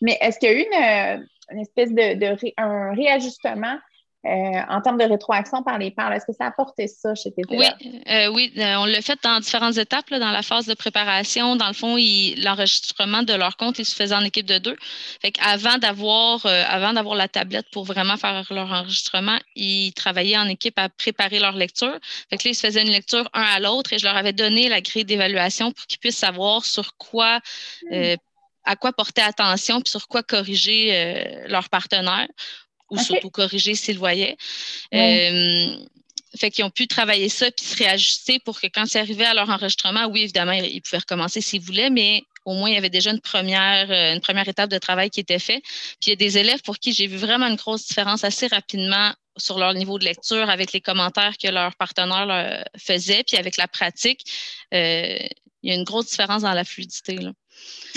Mais 0.00 0.16
est-ce 0.20 0.38
qu'il 0.38 0.50
y 0.50 0.52
a 0.52 0.58
eu 0.58 1.20
une, 1.50 1.60
espèce 1.60 1.92
de, 1.92 2.14
de 2.14 2.52
un 2.56 2.94
réajustement 2.94 3.78
euh, 4.26 4.30
en 4.68 4.80
termes 4.80 4.98
de 4.98 5.04
rétroaction 5.04 5.62
par 5.62 5.78
les 5.78 5.92
pairs. 5.92 6.10
Est-ce 6.12 6.26
que 6.26 6.32
ça 6.32 6.46
a 6.46 6.48
apporté 6.48 6.88
ça 6.88 7.14
chez 7.14 7.30
tes 7.30 7.42
élèves? 7.48 7.72
Oui, 7.80 8.02
euh, 8.10 8.26
oui 8.32 8.52
euh, 8.58 8.74
on 8.78 8.84
l'a 8.84 9.00
fait 9.00 9.16
dans 9.22 9.38
différentes 9.38 9.78
étapes. 9.78 10.10
dans 10.10 10.32
la 10.32 10.42
phase 10.42 10.66
de 10.66 10.74
préparation, 10.74 11.54
dans 11.54 11.68
le 11.68 11.72
fond, 11.72 11.96
l'enregistrement 12.36 13.22
de 13.22 13.32
leur 13.34 13.56
compte, 13.56 13.78
il 13.78 13.84
se 13.84 13.94
faisait 13.94 14.16
en 14.16 14.24
équipe 14.24 14.46
de 14.46 14.58
deux. 14.58 14.76
Fait 15.22 15.32
avant 15.40 15.78
d'avoir 15.78 16.44
avant 16.44 16.94
d'avoir 16.94 17.14
la 17.14 17.28
tablette 17.28 17.66
pour 17.70 17.84
vraiment 17.84 18.16
faire 18.16 18.44
leur 18.50 18.72
enregistrement, 18.72 19.38
ils 19.54 19.92
travaillaient 19.92 20.36
en 20.36 20.48
équipe 20.48 20.80
à 20.80 20.88
préparer 20.88 21.38
leur 21.38 21.54
lecture. 21.54 21.96
Fait 22.28 22.38
que 22.38 22.48
là, 22.48 22.50
ils 22.50 22.56
se 22.56 22.66
faisaient 22.66 22.82
une 22.82 22.90
lecture 22.90 23.30
un 23.34 23.42
à 23.42 23.60
l'autre 23.60 23.92
et 23.92 24.00
je 24.00 24.04
leur 24.04 24.16
avais 24.16 24.32
donné 24.32 24.68
la 24.68 24.80
grille 24.80 25.04
d'évaluation 25.04 25.70
pour 25.70 25.86
qu'ils 25.86 26.00
puissent 26.00 26.18
savoir 26.18 26.64
sur 26.64 26.96
quoi 26.96 27.38
hmm. 27.88 28.14
à 28.64 28.74
quoi 28.74 28.92
porter 28.92 29.22
attention 29.22 29.80
puis 29.80 29.90
sur 29.90 30.08
quoi 30.08 30.24
corriger 30.24 31.46
leur 31.46 31.68
partenaire 31.68 32.26
ou 32.90 32.98
surtout 32.98 33.30
corriger 33.30 33.74
s'ils 33.74 33.94
le 33.94 34.00
voyaient. 34.00 34.36
Euh, 34.94 35.76
fait 36.36 36.50
qu'ils 36.50 36.64
ont 36.64 36.70
pu 36.70 36.86
travailler 36.86 37.28
ça 37.28 37.50
puis 37.50 37.64
se 37.64 37.76
réajuster 37.76 38.38
pour 38.38 38.60
que 38.60 38.66
quand 38.66 38.86
c'est 38.86 39.00
arrivé 39.00 39.24
à 39.24 39.34
leur 39.34 39.48
enregistrement, 39.48 40.06
oui, 40.06 40.22
évidemment, 40.22 40.52
ils 40.52 40.80
pouvaient 40.82 40.98
recommencer 40.98 41.40
s'ils 41.40 41.62
voulaient, 41.62 41.90
mais 41.90 42.22
au 42.44 42.54
moins, 42.54 42.70
il 42.70 42.74
y 42.74 42.78
avait 42.78 42.90
déjà 42.90 43.10
une 43.10 43.20
première, 43.20 43.90
euh, 43.90 44.14
une 44.14 44.20
première 44.20 44.48
étape 44.48 44.70
de 44.70 44.78
travail 44.78 45.10
qui 45.10 45.20
était 45.20 45.38
faite. 45.38 45.62
Puis 45.62 46.06
il 46.06 46.10
y 46.10 46.12
a 46.12 46.16
des 46.16 46.38
élèves 46.38 46.62
pour 46.62 46.78
qui 46.78 46.92
j'ai 46.92 47.06
vu 47.06 47.16
vraiment 47.16 47.46
une 47.46 47.56
grosse 47.56 47.86
différence 47.86 48.24
assez 48.24 48.46
rapidement 48.46 49.12
sur 49.36 49.58
leur 49.58 49.74
niveau 49.74 49.98
de 49.98 50.04
lecture 50.04 50.48
avec 50.50 50.72
les 50.72 50.80
commentaires 50.80 51.36
que 51.38 51.48
leur 51.48 51.76
partenaire 51.76 52.26
leur 52.26 52.64
faisait, 52.76 53.22
puis 53.24 53.36
avec 53.36 53.56
la 53.56 53.68
pratique. 53.68 54.24
Euh, 54.74 55.18
il 55.62 55.70
y 55.70 55.72
a 55.72 55.76
une 55.76 55.84
grosse 55.84 56.06
différence 56.06 56.42
dans 56.42 56.52
la 56.52 56.64
fluidité. 56.64 57.16
Là. 57.16 57.32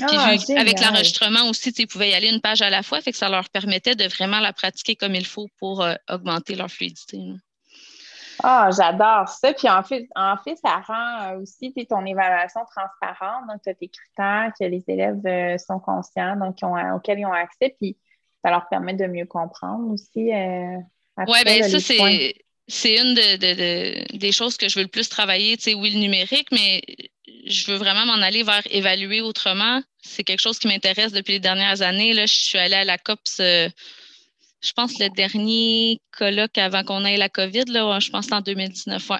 Ah, 0.01 0.33
avec 0.57 0.79
l'enregistrement 0.79 1.49
aussi, 1.49 1.69
ils 1.77 1.87
pouvaient 1.87 2.09
y 2.09 2.13
aller 2.13 2.29
une 2.29 2.41
page 2.41 2.61
à 2.61 2.69
la 2.69 2.83
fois, 2.83 3.01
fait 3.01 3.11
que 3.11 3.17
ça 3.17 3.29
leur 3.29 3.49
permettait 3.49 3.95
de 3.95 4.05
vraiment 4.05 4.39
la 4.39 4.53
pratiquer 4.53 4.95
comme 4.95 5.15
il 5.15 5.25
faut 5.25 5.47
pour 5.59 5.81
euh, 5.81 5.93
augmenter 6.09 6.55
leur 6.55 6.69
fluidité. 6.69 7.19
Ah, 8.43 8.69
j'adore 8.75 9.27
ça. 9.27 9.53
Puis 9.53 9.69
en 9.69 9.83
fait, 9.83 10.07
en 10.15 10.37
fait, 10.37 10.55
ça 10.55 10.79
rend 10.79 11.33
euh, 11.33 11.41
aussi 11.41 11.73
ton 11.87 12.05
évaluation 12.05 12.61
transparente. 12.65 13.47
Donc, 13.47 13.61
tu 13.63 13.69
as 13.69 13.73
tes 13.75 13.89
critères 13.89 14.51
que 14.59 14.65
les 14.65 14.83
élèves 14.87 15.25
euh, 15.25 15.57
sont 15.57 15.79
conscients, 15.79 16.35
donc 16.37 16.57
auxquels 16.95 17.19
ils 17.19 17.25
ont 17.25 17.33
accès, 17.33 17.75
puis 17.79 17.97
ça 18.43 18.49
leur 18.49 18.67
permet 18.69 18.93
de 18.93 19.05
mieux 19.05 19.25
comprendre 19.25 19.91
aussi. 19.91 20.31
oui, 20.31 21.43
bien 21.45 21.63
ça, 21.63 21.79
c'est 21.79 22.33
c'est 22.71 22.95
une 22.95 23.13
des 23.13 24.31
choses 24.31 24.55
que 24.55 24.69
je 24.69 24.75
veux 24.75 24.83
le 24.83 24.87
plus 24.87 25.09
travailler, 25.09 25.57
tu 25.57 25.63
sais, 25.63 25.73
oui, 25.73 25.91
le 25.91 25.99
numérique, 25.99 26.47
mais 26.51 26.81
je 27.45 27.69
veux 27.69 27.77
vraiment 27.77 28.05
m'en 28.05 28.23
aller 28.23 28.43
vers 28.43 28.61
évaluer 28.69 29.19
autrement. 29.19 29.81
C'est 30.01 30.23
quelque 30.23 30.39
chose 30.39 30.57
qui 30.57 30.67
m'intéresse 30.67 31.11
depuis 31.11 31.33
les 31.33 31.39
dernières 31.39 31.81
années. 31.81 32.13
Là, 32.13 32.25
je 32.25 32.33
suis 32.33 32.57
allée 32.57 32.75
à 32.75 32.85
la 32.85 32.97
COPS, 32.97 33.39
euh, 33.41 33.69
je 34.61 34.71
pense, 34.71 34.99
le 34.99 35.09
dernier 35.09 35.99
colloque 36.17 36.57
avant 36.57 36.83
qu'on 36.83 37.03
ait 37.03 37.17
la 37.17 37.27
COVID, 37.27 37.65
là, 37.67 37.99
je 37.99 38.09
pense 38.09 38.31
en 38.31 38.39
2019. 38.39 39.11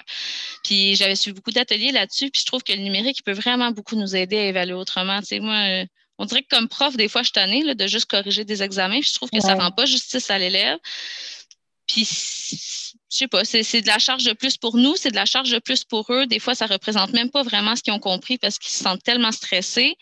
Puis 0.64 0.96
j'avais 0.96 1.16
suivi 1.16 1.34
beaucoup 1.34 1.50
d'ateliers 1.50 1.92
là-dessus, 1.92 2.30
puis 2.30 2.40
je 2.40 2.46
trouve 2.46 2.62
que 2.62 2.72
le 2.72 2.80
numérique 2.80 3.22
peut 3.22 3.32
vraiment 3.32 3.70
beaucoup 3.70 3.96
nous 3.96 4.16
aider 4.16 4.38
à 4.38 4.46
évaluer 4.46 4.74
autrement. 4.74 5.20
Tu 5.20 5.26
sais, 5.26 5.40
moi, 5.40 5.58
euh, 5.68 5.84
on 6.16 6.24
dirait 6.24 6.42
que 6.42 6.56
comme 6.56 6.68
prof, 6.68 6.96
des 6.96 7.08
fois, 7.08 7.20
je 7.20 7.26
suis 7.26 7.32
tannée 7.32 7.74
de 7.74 7.86
juste 7.86 8.06
corriger 8.06 8.44
des 8.44 8.62
examens, 8.62 9.00
puis 9.00 9.08
je 9.10 9.14
trouve 9.14 9.30
que 9.30 9.40
ça 9.40 9.54
ne 9.54 9.60
rend 9.60 9.72
pas 9.72 9.84
justice 9.84 10.30
à 10.30 10.38
l'élève. 10.38 10.78
Puis, 11.86 12.04
je 12.04 13.16
sais 13.16 13.28
pas, 13.28 13.44
c'est 13.44 13.80
de 13.80 13.86
la 13.86 13.98
charge 13.98 14.24
de 14.24 14.32
plus 14.32 14.56
pour 14.56 14.76
nous, 14.76 14.96
c'est 14.96 15.10
de 15.10 15.16
la 15.16 15.26
charge 15.26 15.50
de 15.50 15.58
plus 15.58 15.84
pour 15.84 16.10
eux. 16.10 16.26
Des 16.26 16.38
fois, 16.38 16.54
ça 16.54 16.66
représente 16.66 17.12
même 17.12 17.30
pas 17.30 17.42
vraiment 17.42 17.76
ce 17.76 17.82
qu'ils 17.82 17.92
ont 17.92 17.98
compris 17.98 18.38
parce 18.38 18.58
qu'ils 18.58 18.72
se 18.72 18.82
sentent 18.82 19.02
tellement 19.02 19.32
stressés. 19.32 19.96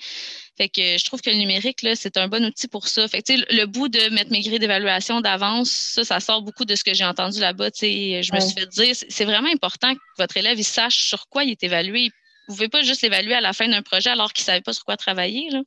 Fait 0.57 0.69
que 0.69 0.99
je 0.99 1.05
trouve 1.05 1.21
que 1.21 1.31
le 1.31 1.37
numérique, 1.37 1.85
c'est 1.95 2.17
un 2.19 2.29
bon 2.29 2.45
outil 2.45 2.69
pour 2.69 2.87
ça. 2.87 3.09
Fait 3.09 3.23
que, 3.23 3.33
le 3.33 3.65
bout 3.65 3.89
de 3.89 4.11
mettre 4.11 4.31
mes 4.31 4.41
grilles 4.41 4.59
d'évaluation 4.59 5.21
d'avance, 5.21 5.71
ça, 5.71 6.05
ça 6.05 6.21
sort 6.21 6.43
beaucoup 6.43 6.65
de 6.65 6.75
ce 6.75 6.85
que 6.85 6.93
j'ai 6.93 7.05
entendu 7.05 7.41
là-bas. 7.41 7.71
Je 7.81 8.35
me 8.35 8.41
suis 8.41 8.53
fait 8.53 8.67
dire, 8.67 8.95
c'est 9.09 9.25
vraiment 9.25 9.51
important 9.51 9.95
que 9.95 10.01
votre 10.19 10.37
élève 10.37 10.59
il 10.59 10.65
sache 10.65 11.09
sur 11.09 11.29
quoi 11.29 11.45
il 11.45 11.51
est 11.51 11.65
évalué. 11.65 12.11
Vous 12.47 12.55
ne 12.55 12.57
pouvez 12.59 12.69
pas 12.69 12.83
juste 12.83 13.03
l'évaluer 13.03 13.35
à 13.35 13.41
la 13.41 13.53
fin 13.53 13.69
d'un 13.69 13.83
projet 13.83 14.11
alors 14.11 14.33
qu'il 14.33 14.43
ne 14.43 14.47
savait 14.47 14.61
pas 14.61 14.73
sur 14.73 14.85
quoi 14.85 14.97
travailler. 14.97 15.49
Là 15.51 15.63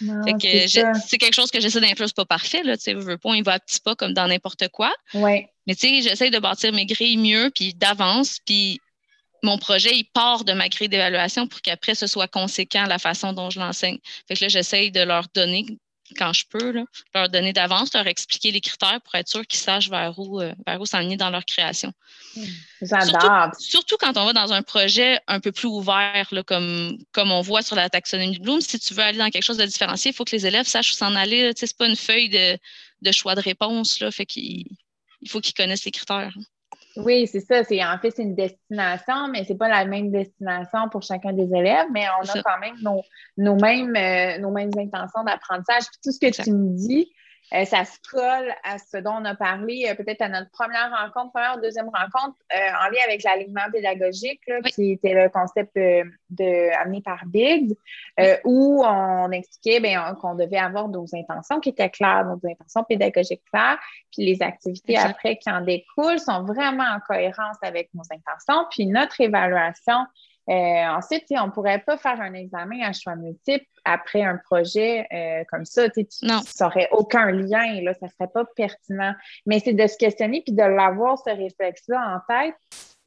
c'est 0.00 1.18
quelque 1.18 1.34
chose 1.34 1.50
que 1.50 1.60
j'essaie 1.60 1.80
d'influer, 1.80 2.06
pas 2.14 2.24
parfait, 2.24 2.62
là, 2.62 2.76
tu 2.76 2.94
veux 2.94 3.18
pas, 3.18 3.34
il 3.34 3.44
va 3.44 3.54
à 3.54 3.58
petits 3.58 3.80
pas 3.80 3.94
comme 3.94 4.12
dans 4.12 4.26
n'importe 4.26 4.68
quoi. 4.68 4.92
Ouais. 5.14 5.48
Mais 5.66 5.74
tu 5.74 5.88
sais, 5.88 6.02
j'essaie 6.02 6.30
de 6.30 6.38
bâtir 6.38 6.72
mes 6.72 6.86
grilles 6.86 7.18
mieux, 7.18 7.50
puis 7.54 7.74
d'avance, 7.74 8.38
puis 8.44 8.80
mon 9.42 9.58
projet, 9.58 9.94
il 9.94 10.04
part 10.04 10.44
de 10.44 10.52
ma 10.52 10.68
grille 10.68 10.88
d'évaluation 10.88 11.46
pour 11.46 11.60
qu'après, 11.60 11.94
ce 11.94 12.06
soit 12.06 12.28
conséquent 12.28 12.86
la 12.86 12.98
façon 12.98 13.32
dont 13.32 13.50
je 13.50 13.60
l'enseigne. 13.60 13.98
Fait 14.26 14.34
que 14.34 14.44
là, 14.44 14.48
j'essaie 14.48 14.90
de 14.90 15.00
leur 15.00 15.26
donner 15.34 15.66
quand 16.16 16.32
je 16.32 16.44
peux, 16.48 16.84
leur 17.14 17.28
donner 17.28 17.52
d'avance, 17.52 17.92
leur 17.94 18.06
expliquer 18.06 18.50
les 18.50 18.60
critères 18.60 19.00
pour 19.02 19.14
être 19.14 19.28
sûr 19.28 19.46
qu'ils 19.46 19.58
sachent 19.58 19.90
vers 19.90 20.18
où, 20.18 20.40
euh, 20.40 20.54
vers 20.66 20.80
où 20.80 20.86
s'enligner 20.86 21.16
dans 21.16 21.30
leur 21.30 21.44
création. 21.44 21.92
J'adore. 22.80 23.50
Surtout, 23.58 23.96
quand 23.98 24.16
on 24.16 24.26
va 24.26 24.32
dans 24.32 24.52
un 24.52 24.62
projet 24.62 25.20
un 25.26 25.40
peu 25.40 25.52
plus 25.52 25.68
ouvert, 25.68 26.28
comme, 26.46 26.96
comme 27.12 27.30
on 27.30 27.40
voit 27.40 27.62
sur 27.62 27.76
la 27.76 27.88
taxonomie 27.90 28.38
de 28.38 28.42
Bloom, 28.42 28.60
si 28.60 28.78
tu 28.78 28.94
veux 28.94 29.02
aller 29.02 29.18
dans 29.18 29.30
quelque 29.30 29.42
chose 29.42 29.58
de 29.58 29.66
différencié, 29.66 30.10
il 30.10 30.14
faut 30.14 30.24
que 30.24 30.34
les 30.34 30.46
élèves 30.46 30.66
sachent 30.66 30.92
où 30.92 30.94
s'en 30.94 31.14
aller. 31.14 31.52
Ce 31.56 31.64
n'est 31.64 31.72
pas 31.76 31.86
une 31.86 31.96
feuille 31.96 32.28
de, 32.28 33.12
choix 33.12 33.34
de 33.34 33.40
réponse. 33.40 34.00
Là, 34.00 34.10
fait 34.10 34.26
qu'il 34.26 34.66
il 35.20 35.28
faut 35.28 35.40
qu'ils 35.40 35.54
connaissent 35.54 35.84
les 35.84 35.90
critères. 35.90 36.32
Oui, 36.98 37.26
c'est 37.26 37.40
ça. 37.40 37.64
C'est, 37.64 37.82
en 37.84 37.98
fait, 37.98 38.10
c'est 38.10 38.22
une 38.22 38.34
destination, 38.34 39.28
mais 39.30 39.44
ce 39.44 39.52
n'est 39.52 39.58
pas 39.58 39.68
la 39.68 39.84
même 39.84 40.10
destination 40.10 40.88
pour 40.90 41.02
chacun 41.02 41.32
des 41.32 41.48
élèves, 41.54 41.86
mais 41.92 42.04
on 42.20 42.28
a 42.28 42.42
quand 42.42 42.58
même 42.58 42.74
nos, 42.82 43.02
nos, 43.36 43.56
mêmes, 43.56 43.94
euh, 43.96 44.38
nos 44.38 44.50
mêmes 44.50 44.70
intentions 44.76 45.22
d'apprentissage. 45.24 45.84
tout 46.02 46.12
ce 46.12 46.18
que 46.18 46.42
tu 46.42 46.52
me 46.52 46.76
dis, 46.76 47.12
euh, 47.54 47.64
ça 47.64 47.84
se 47.84 47.98
colle 48.10 48.52
à 48.64 48.78
ce 48.78 48.98
dont 48.98 49.14
on 49.20 49.24
a 49.24 49.34
parlé 49.34 49.86
euh, 49.88 49.94
peut-être 49.94 50.22
à 50.22 50.28
notre 50.28 50.50
première 50.50 50.90
rencontre, 50.90 51.32
première 51.32 51.56
ou 51.56 51.60
deuxième 51.60 51.88
rencontre, 51.88 52.36
en 52.52 52.88
lien 52.90 53.00
avec 53.06 53.22
l'alignement 53.22 53.70
pédagogique, 53.72 54.40
qui 54.74 54.92
était 54.92 55.14
le 55.14 55.28
concept 55.28 55.74
de, 55.76 56.80
amené 56.80 57.00
par 57.00 57.24
Biggs, 57.26 57.74
où 58.44 58.84
on 58.84 59.30
expliquait 59.30 59.80
ben, 59.80 60.14
qu'on 60.20 60.34
devait 60.34 60.58
avoir 60.58 60.88
nos 60.88 61.06
intentions 61.14 61.60
qui 61.60 61.70
étaient 61.70 61.90
claires, 61.90 62.24
nos 62.24 62.40
intentions 62.50 62.84
pédagogiques 62.84 63.42
claires, 63.50 63.78
puis 64.12 64.24
les 64.24 64.42
activités 64.42 64.96
après 64.96 65.36
qui 65.36 65.50
en 65.50 65.60
découlent 65.60 66.20
sont 66.20 66.44
vraiment 66.44 66.84
en 66.84 67.00
cohérence 67.00 67.56
avec 67.62 67.90
nos 67.94 68.04
intentions, 68.10 68.66
puis 68.70 68.86
notre 68.86 69.20
évaluation 69.20 70.06
euh, 70.48 70.86
ensuite, 70.96 71.24
on 71.30 71.46
ne 71.46 71.50
pourrait 71.50 71.80
pas 71.80 71.98
faire 71.98 72.18
un 72.20 72.32
examen 72.32 72.80
à 72.82 72.92
choix 72.92 73.16
multiple 73.16 73.66
après 73.84 74.22
un 74.22 74.38
projet 74.38 75.06
euh, 75.12 75.44
comme 75.50 75.66
ça. 75.66 75.90
Tu 75.90 76.06
n'aurais 76.58 76.88
aucun 76.90 77.30
lien, 77.32 77.82
là, 77.82 77.92
ça 77.92 78.06
ne 78.06 78.10
serait 78.10 78.32
pas 78.32 78.46
pertinent. 78.56 79.12
Mais 79.44 79.60
c'est 79.60 79.74
de 79.74 79.86
se 79.86 79.98
questionner 79.98 80.42
puis 80.42 80.54
de 80.54 80.62
l'avoir, 80.62 81.18
ce 81.18 81.30
réflexe-là 81.30 82.16
en 82.16 82.34
tête. 82.34 82.54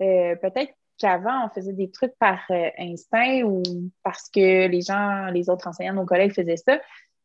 Euh, 0.04 0.36
peut-être 0.36 0.72
qu'avant, 1.00 1.48
on 1.48 1.50
faisait 1.50 1.74
des 1.74 1.90
trucs 1.90 2.16
par 2.20 2.40
instinct 2.78 3.42
ou 3.42 3.64
parce 4.04 4.30
que 4.30 4.68
les 4.68 4.82
gens, 4.82 5.32
les 5.32 5.50
autres 5.50 5.68
enseignants, 5.68 5.96
nos 5.96 6.06
collègues 6.06 6.34
faisaient 6.34 6.58
ça. 6.58 6.80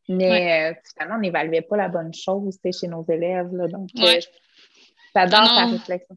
Mais 0.08 0.78
finalement, 0.94 1.16
on 1.16 1.20
n'évaluait 1.20 1.62
pas 1.62 1.76
la 1.76 1.88
bonne 1.88 2.14
chose 2.14 2.58
chez 2.64 2.88
nos 2.88 3.04
élèves. 3.06 3.54
Là, 3.54 3.68
donc, 3.68 3.90
j'adore 3.94 5.44
ta 5.44 5.66
réflexion. 5.66 6.16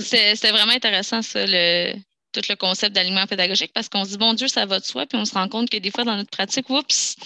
C'était 0.00 0.50
vraiment 0.50 0.72
intéressant, 0.72 1.22
ça, 1.22 1.44
le, 1.46 1.94
tout 2.32 2.42
le 2.48 2.56
concept 2.56 2.94
d'alignement 2.94 3.26
pédagogique 3.26 3.72
parce 3.72 3.88
qu'on 3.88 4.04
se 4.04 4.10
dit, 4.10 4.18
bon 4.18 4.34
Dieu, 4.34 4.48
ça 4.48 4.66
va 4.66 4.80
de 4.80 4.84
soi, 4.84 5.06
puis 5.06 5.18
on 5.18 5.24
se 5.24 5.34
rend 5.34 5.48
compte 5.48 5.70
que 5.70 5.76
des 5.76 5.90
fois, 5.90 6.04
dans 6.04 6.16
notre 6.16 6.30
pratique, 6.30 6.68
oups, 6.70 7.16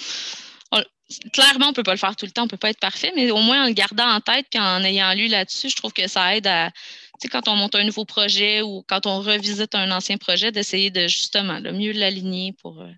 clairement, 1.32 1.66
on 1.66 1.70
ne 1.70 1.74
peut 1.74 1.82
pas 1.82 1.92
le 1.92 1.98
faire 1.98 2.16
tout 2.16 2.26
le 2.26 2.32
temps, 2.32 2.42
on 2.42 2.46
ne 2.46 2.50
peut 2.50 2.56
pas 2.56 2.70
être 2.70 2.80
parfait, 2.80 3.12
mais 3.16 3.30
au 3.30 3.38
moins 3.38 3.64
en 3.64 3.66
le 3.66 3.72
gardant 3.72 4.08
en 4.08 4.20
tête 4.20 4.46
et 4.54 4.58
en 4.58 4.82
ayant 4.82 5.12
lu 5.14 5.26
là-dessus, 5.26 5.68
je 5.68 5.76
trouve 5.76 5.92
que 5.92 6.08
ça 6.08 6.36
aide 6.36 6.46
à, 6.46 6.70
tu 6.70 7.22
sais, 7.22 7.28
quand 7.28 7.48
on 7.48 7.56
monte 7.56 7.74
un 7.74 7.84
nouveau 7.84 8.04
projet 8.04 8.62
ou 8.62 8.84
quand 8.88 9.06
on 9.06 9.20
revisite 9.20 9.74
un 9.74 9.90
ancien 9.90 10.16
projet, 10.16 10.52
d'essayer 10.52 10.90
de 10.90 11.02
justement 11.02 11.58
le 11.58 11.72
mieux 11.72 11.92
l'aligner 11.92 12.54
pour, 12.60 12.80
euh, 12.80 12.90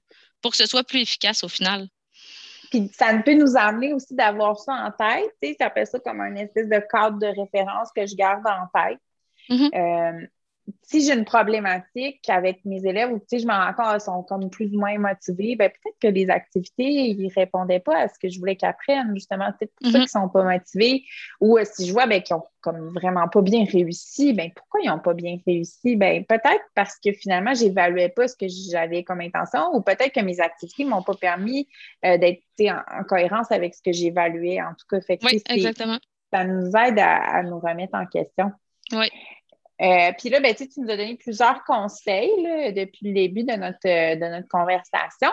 pour 0.43 0.53
que 0.53 0.57
ce 0.57 0.67
soit 0.67 0.85
plus 0.85 1.01
efficace 1.01 1.45
au 1.45 1.49
final. 1.49 1.89
Puis 2.71 2.91
ça 2.93 3.17
peut 3.25 3.35
nous 3.35 3.57
amener 3.57 3.93
aussi 3.93 4.15
d'avoir 4.15 4.59
ça 4.59 4.73
en 4.73 4.91
tête. 4.91 5.31
Tu 5.43 5.51
sais, 5.51 5.57
ça 5.61 5.67
appelle 5.67 5.87
ça 5.87 5.99
comme 5.99 6.21
un 6.21 6.35
espèce 6.37 6.69
de 6.69 6.83
cadre 6.91 7.19
de 7.19 7.27
référence 7.27 7.91
que 7.95 8.07
je 8.07 8.15
garde 8.15 8.45
en 8.47 8.67
tête. 8.73 8.99
Mm-hmm. 9.49 9.75
Euh, 9.75 10.27
si 10.83 11.05
j'ai 11.05 11.13
une 11.13 11.25
problématique 11.25 12.29
avec 12.29 12.65
mes 12.65 12.85
élèves 12.87 13.11
ou 13.13 13.21
si 13.29 13.39
je 13.39 13.47
me 13.47 13.53
rends 13.53 13.73
compte 13.75 13.91
qu'ils 13.93 14.01
sont 14.01 14.23
comme 14.23 14.49
plus 14.51 14.75
ou 14.75 14.79
moins 14.79 14.97
motivés, 14.99 15.57
ben 15.57 15.71
peut-être 15.71 15.97
que 16.01 16.09
les 16.09 16.31
activités, 16.31 16.85
ils 17.11 17.27
ne 17.27 17.35
répondaient 17.35 17.81
pas 17.81 17.99
à 17.99 18.09
ce 18.09 18.19
que 18.19 18.29
je 18.29 18.39
voulais 18.39 18.57
qu'ils 18.57 18.69
apprennent, 18.69 19.13
justement. 19.15 19.51
C'est 19.59 19.67
pour 19.75 19.87
ça 19.91 19.99
Mhm. 19.99 20.07
qu'ils 20.07 20.19
ne 20.19 20.23
sont 20.25 20.29
pas 20.31 20.43
motivés. 20.45 21.05
Ou 21.41 21.59
euh, 21.59 21.65
si 21.65 21.87
je 21.87 21.93
vois 21.93 22.07
ben, 22.07 22.23
qu'ils 22.23 22.37
n'ont 22.37 22.45
comme 22.61 22.89
vraiment 22.95 23.29
pas 23.29 23.43
bien 23.43 23.65
réussi, 23.71 24.33
ben 24.33 24.51
pourquoi 24.57 24.81
ils 24.83 24.89
n'ont 24.89 24.99
pas 25.01 25.13
bien 25.15 25.37
réussi? 25.47 25.97
Ben 25.97 26.25
peut-être 26.25 26.65
parce 26.75 26.97
que 26.99 27.13
finalement, 27.13 27.53
je 27.55 27.65
n'évaluais 27.65 28.09
pas 28.09 28.27
ce 28.29 28.37
que 28.37 28.47
j'avais 28.49 29.05
comme 29.05 29.21
intention 29.21 29.75
ou 29.75 29.83
peut-être 29.83 30.13
que 30.13 30.21
mes 30.21 30.41
activités 30.41 30.85
ne 30.85 30.91
m'ont 30.91 31.03
pas 31.03 31.15
permis 31.15 31.69
euh, 32.07 32.17
d'être 32.19 32.43
en, 32.63 33.01
en 33.01 33.05
cohérence 33.05 33.53
avec 33.53 33.75
ce 33.75 33.83
que 33.83 33.93
j'évaluais. 33.93 34.63
En 34.63 34.71
tout 34.75 34.87
cas, 34.89 35.01
fait 35.03 35.19
Oui, 35.23 35.43
exactement. 35.51 35.99
ça 36.33 36.45
nous 36.45 36.67
aide 36.77 36.99
à, 36.99 37.17
à 37.17 37.43
nous 37.43 37.59
remettre 37.59 37.95
en 37.95 38.07
question. 38.07 38.51
Oui. 38.93 39.09
Euh, 39.83 40.13
puis 40.19 40.29
là, 40.29 40.39
ben, 40.39 40.55
tu 40.55 40.69
nous 40.79 40.91
as 40.91 40.97
donné 40.97 41.17
plusieurs 41.17 41.65
conseils 41.65 42.31
depuis 42.75 43.09
le 43.09 43.15
début 43.15 43.43
de 43.43 43.55
notre, 43.55 43.87
euh, 43.87 44.15
de 44.15 44.35
notre 44.35 44.49
conversation. 44.49 45.31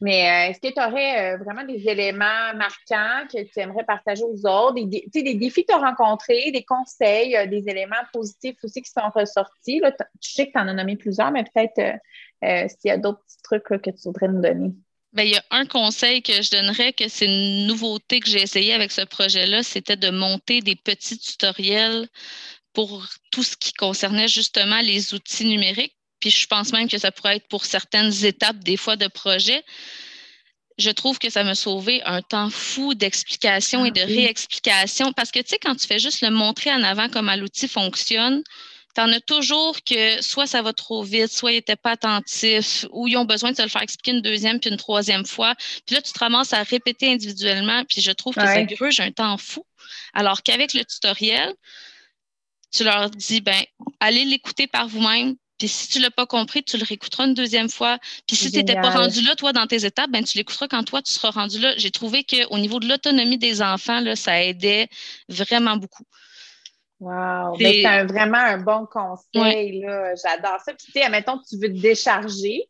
Mais 0.00 0.28
euh, 0.28 0.50
est-ce 0.50 0.60
que 0.60 0.72
tu 0.72 0.80
aurais 0.80 1.36
vraiment 1.36 1.64
des 1.64 1.86
éléments 1.88 2.54
marquants 2.54 3.26
que 3.30 3.42
tu 3.42 3.60
aimerais 3.60 3.84
partager 3.84 4.22
aux 4.22 4.46
autres, 4.46 4.74
des, 4.74 5.08
des 5.12 5.34
défis 5.34 5.64
que 5.64 5.72
tu 5.72 5.78
as 5.78 5.86
rencontrés, 5.86 6.50
des 6.50 6.64
conseils, 6.64 7.36
des 7.48 7.68
éléments 7.68 7.96
positifs 8.12 8.56
aussi 8.62 8.82
qui 8.82 8.90
sont 8.90 9.10
ressortis? 9.14 9.80
Là, 9.80 9.92
je 10.20 10.30
sais 10.30 10.46
que 10.46 10.52
tu 10.52 10.58
en 10.58 10.68
as 10.68 10.74
nommé 10.74 10.96
plusieurs, 10.96 11.30
mais 11.30 11.44
peut-être 11.44 11.98
s'il 12.42 12.88
y 12.88 12.90
a 12.90 12.98
d'autres 12.98 13.22
petits 13.24 13.42
trucs 13.42 13.82
que 13.82 13.90
tu 13.90 14.02
voudrais 14.04 14.28
nous 14.28 14.42
donner. 14.42 14.72
Ben, 15.14 15.22
il 15.22 15.32
y 15.32 15.36
a 15.36 15.44
un 15.50 15.64
conseil 15.64 16.22
que 16.22 16.42
je 16.42 16.50
donnerais, 16.50 16.92
que 16.92 17.06
c'est 17.06 17.26
une 17.26 17.68
nouveauté 17.68 18.18
que 18.18 18.28
j'ai 18.28 18.42
essayé 18.42 18.74
avec 18.74 18.90
ce 18.90 19.02
projet-là, 19.02 19.62
c'était 19.62 19.96
de 19.96 20.10
monter 20.10 20.60
des 20.60 20.74
petits 20.74 21.18
tutoriels 21.18 22.08
pour 22.74 23.06
tout 23.30 23.42
ce 23.42 23.56
qui 23.56 23.72
concernait 23.72 24.28
justement 24.28 24.80
les 24.80 25.14
outils 25.14 25.44
numériques. 25.46 25.96
Puis 26.20 26.30
je 26.30 26.46
pense 26.46 26.72
même 26.72 26.88
que 26.88 26.98
ça 26.98 27.12
pourrait 27.12 27.36
être 27.36 27.48
pour 27.48 27.64
certaines 27.64 28.24
étapes, 28.24 28.58
des 28.58 28.76
fois, 28.76 28.96
de 28.96 29.06
projet. 29.08 29.62
Je 30.76 30.90
trouve 30.90 31.18
que 31.18 31.30
ça 31.30 31.44
m'a 31.44 31.54
sauvé 31.54 32.02
un 32.04 32.20
temps 32.20 32.50
fou 32.50 32.94
d'explication 32.94 33.84
et 33.84 33.90
de 33.92 34.00
Ah 34.00 34.06
oui. 34.08 34.16
réexplication. 34.16 35.12
Parce 35.12 35.30
que, 35.30 35.38
tu 35.40 35.50
sais, 35.50 35.58
quand 35.58 35.76
tu 35.76 35.86
fais 35.86 36.00
juste 36.00 36.20
le 36.20 36.30
montrer 36.30 36.72
en 36.72 36.82
avant 36.82 37.08
comment 37.08 37.36
l'outil 37.36 37.68
fonctionne, 37.68 38.42
tu 38.96 39.00
en 39.00 39.12
as 39.12 39.20
toujours 39.20 39.76
que 39.84 40.22
soit 40.22 40.46
ça 40.46 40.62
va 40.62 40.72
trop 40.72 41.02
vite, 41.02 41.30
soit 41.32 41.52
ils 41.52 41.56
n'étaient 41.56 41.76
pas 41.76 41.92
attentifs, 41.92 42.86
ou 42.90 43.06
ils 43.06 43.16
ont 43.16 43.24
besoin 43.24 43.50
de 43.52 43.56
te 43.56 43.62
le 43.62 43.68
faire 43.68 43.82
expliquer 43.82 44.12
une 44.12 44.22
deuxième 44.22 44.58
puis 44.60 44.70
une 44.70 44.76
troisième 44.76 45.26
fois. 45.26 45.54
Puis 45.86 45.94
là, 45.94 46.02
tu 46.02 46.12
te 46.12 46.18
ramasses 46.18 46.52
à 46.52 46.62
répéter 46.62 47.12
individuellement, 47.12 47.84
puis 47.84 48.00
je 48.00 48.10
trouve 48.12 48.34
que 48.34 48.40
ça 48.46 48.54
Ouais. 48.54 48.66
gruge 48.66 48.98
un 49.00 49.12
temps 49.12 49.36
fou. 49.36 49.64
Alors 50.12 50.42
qu'avec 50.42 50.74
le 50.74 50.84
tutoriel, 50.84 51.52
tu 52.74 52.84
leur 52.84 53.10
dis, 53.10 53.40
ben, 53.40 53.62
allez 54.00 54.24
l'écouter 54.24 54.66
par 54.66 54.88
vous-même. 54.88 55.36
Puis 55.58 55.68
si 55.68 55.88
tu 55.88 55.98
ne 55.98 56.02
l'as 56.04 56.10
pas 56.10 56.26
compris, 56.26 56.64
tu 56.64 56.76
le 56.76 56.84
réécouteras 56.84 57.26
une 57.26 57.34
deuxième 57.34 57.68
fois. 57.70 57.98
Puis 58.26 58.34
si 58.36 58.50
tu 58.50 58.58
n'étais 58.58 58.74
pas 58.82 58.90
rendu 59.02 59.22
là, 59.22 59.36
toi, 59.36 59.52
dans 59.52 59.66
tes 59.68 59.84
étapes, 59.84 60.10
ben, 60.10 60.24
tu 60.24 60.36
l'écouteras 60.36 60.66
quand 60.66 60.82
toi, 60.82 61.00
tu 61.00 61.12
seras 61.12 61.30
rendu 61.30 61.60
là. 61.60 61.74
J'ai 61.76 61.92
trouvé 61.92 62.24
qu'au 62.24 62.58
niveau 62.58 62.80
de 62.80 62.88
l'autonomie 62.88 63.38
des 63.38 63.62
enfants, 63.62 64.00
là, 64.00 64.16
ça 64.16 64.42
aidait 64.42 64.88
vraiment 65.28 65.76
beaucoup. 65.76 66.02
Wow! 67.00 67.56
C'est- 67.56 67.62
Ben, 67.64 67.72
C'est 67.82 67.86
un- 67.86 68.06
vraiment 68.06 68.38
un 68.38 68.58
bon 68.58 68.86
conseil. 68.86 69.82
J'adore 70.22 70.60
ça. 70.64 70.72
Puis, 70.74 70.86
tu 70.86 70.92
sais, 70.92 71.02
admettons, 71.02 71.38
tu 71.48 71.56
veux 71.56 71.68
te 71.72 71.80
décharger, 71.80 72.64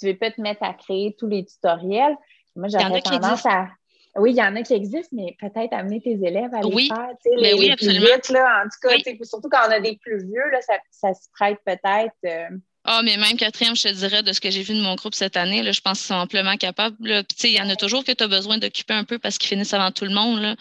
tu 0.00 0.06
veux 0.06 0.16
pas 0.16 0.30
te 0.30 0.40
mettre 0.40 0.62
à 0.62 0.72
créer 0.74 1.14
tous 1.18 1.28
les 1.28 1.44
tutoriels. 1.44 2.16
Moi, 2.56 2.68
j'aurais 2.68 3.02
tendance 3.20 3.46
à. 3.46 3.68
Oui, 4.16 4.32
il 4.32 4.36
y 4.36 4.42
en 4.42 4.54
a 4.56 4.62
qui 4.62 4.74
existent, 4.74 5.08
mais 5.16 5.34
peut-être 5.40 5.72
amener 5.72 6.00
tes 6.00 6.12
élèves 6.12 6.52
à 6.54 6.60
les 6.60 6.74
Oui. 6.74 6.88
faire. 6.88 7.08
les, 7.38 7.54
oui, 7.54 7.68
les 7.70 7.76
plus 7.76 7.88
vite, 7.98 8.28
là. 8.28 8.62
En 8.62 8.64
tout 8.64 8.78
cas, 8.88 8.94
Oui. 8.94 9.18
surtout 9.24 9.48
quand 9.50 9.66
on 9.68 9.70
a 9.70 9.80
des 9.80 9.96
plus 9.96 10.18
vieux, 10.24 10.50
là, 10.52 10.60
ça, 10.60 10.74
ça 10.90 11.14
se 11.14 11.28
prête 11.32 11.58
peut-être. 11.64 12.12
euh, 12.26 12.48
Ah, 12.84 13.00
mais 13.04 13.16
même 13.16 13.36
quatrième, 13.36 13.74
je 13.76 13.84
te 13.84 13.92
dirais, 13.94 14.22
de 14.22 14.32
ce 14.32 14.40
que 14.40 14.50
j'ai 14.50 14.62
vu 14.62 14.74
de 14.74 14.80
mon 14.82 14.96
groupe 14.96 15.14
cette 15.14 15.36
année, 15.36 15.62
là, 15.62 15.72
je 15.72 15.80
pense 15.80 15.98
qu'ils 16.00 16.08
sont 16.08 16.14
amplement 16.14 16.56
capables. 16.56 16.96
il 17.44 17.50
y 17.50 17.60
en 17.62 17.68
a 17.70 17.76
toujours 17.76 18.04
que 18.04 18.12
tu 18.12 18.22
as 18.24 18.28
besoin 18.28 18.58
d'occuper 18.58 18.92
un 18.94 19.04
peu 19.04 19.18
parce 19.18 19.38
qu'ils 19.38 19.48
finissent 19.48 19.72
avant 19.72 19.92
tout 19.92 20.04
le 20.04 20.12
monde. 20.12 20.40
Là. 20.42 20.56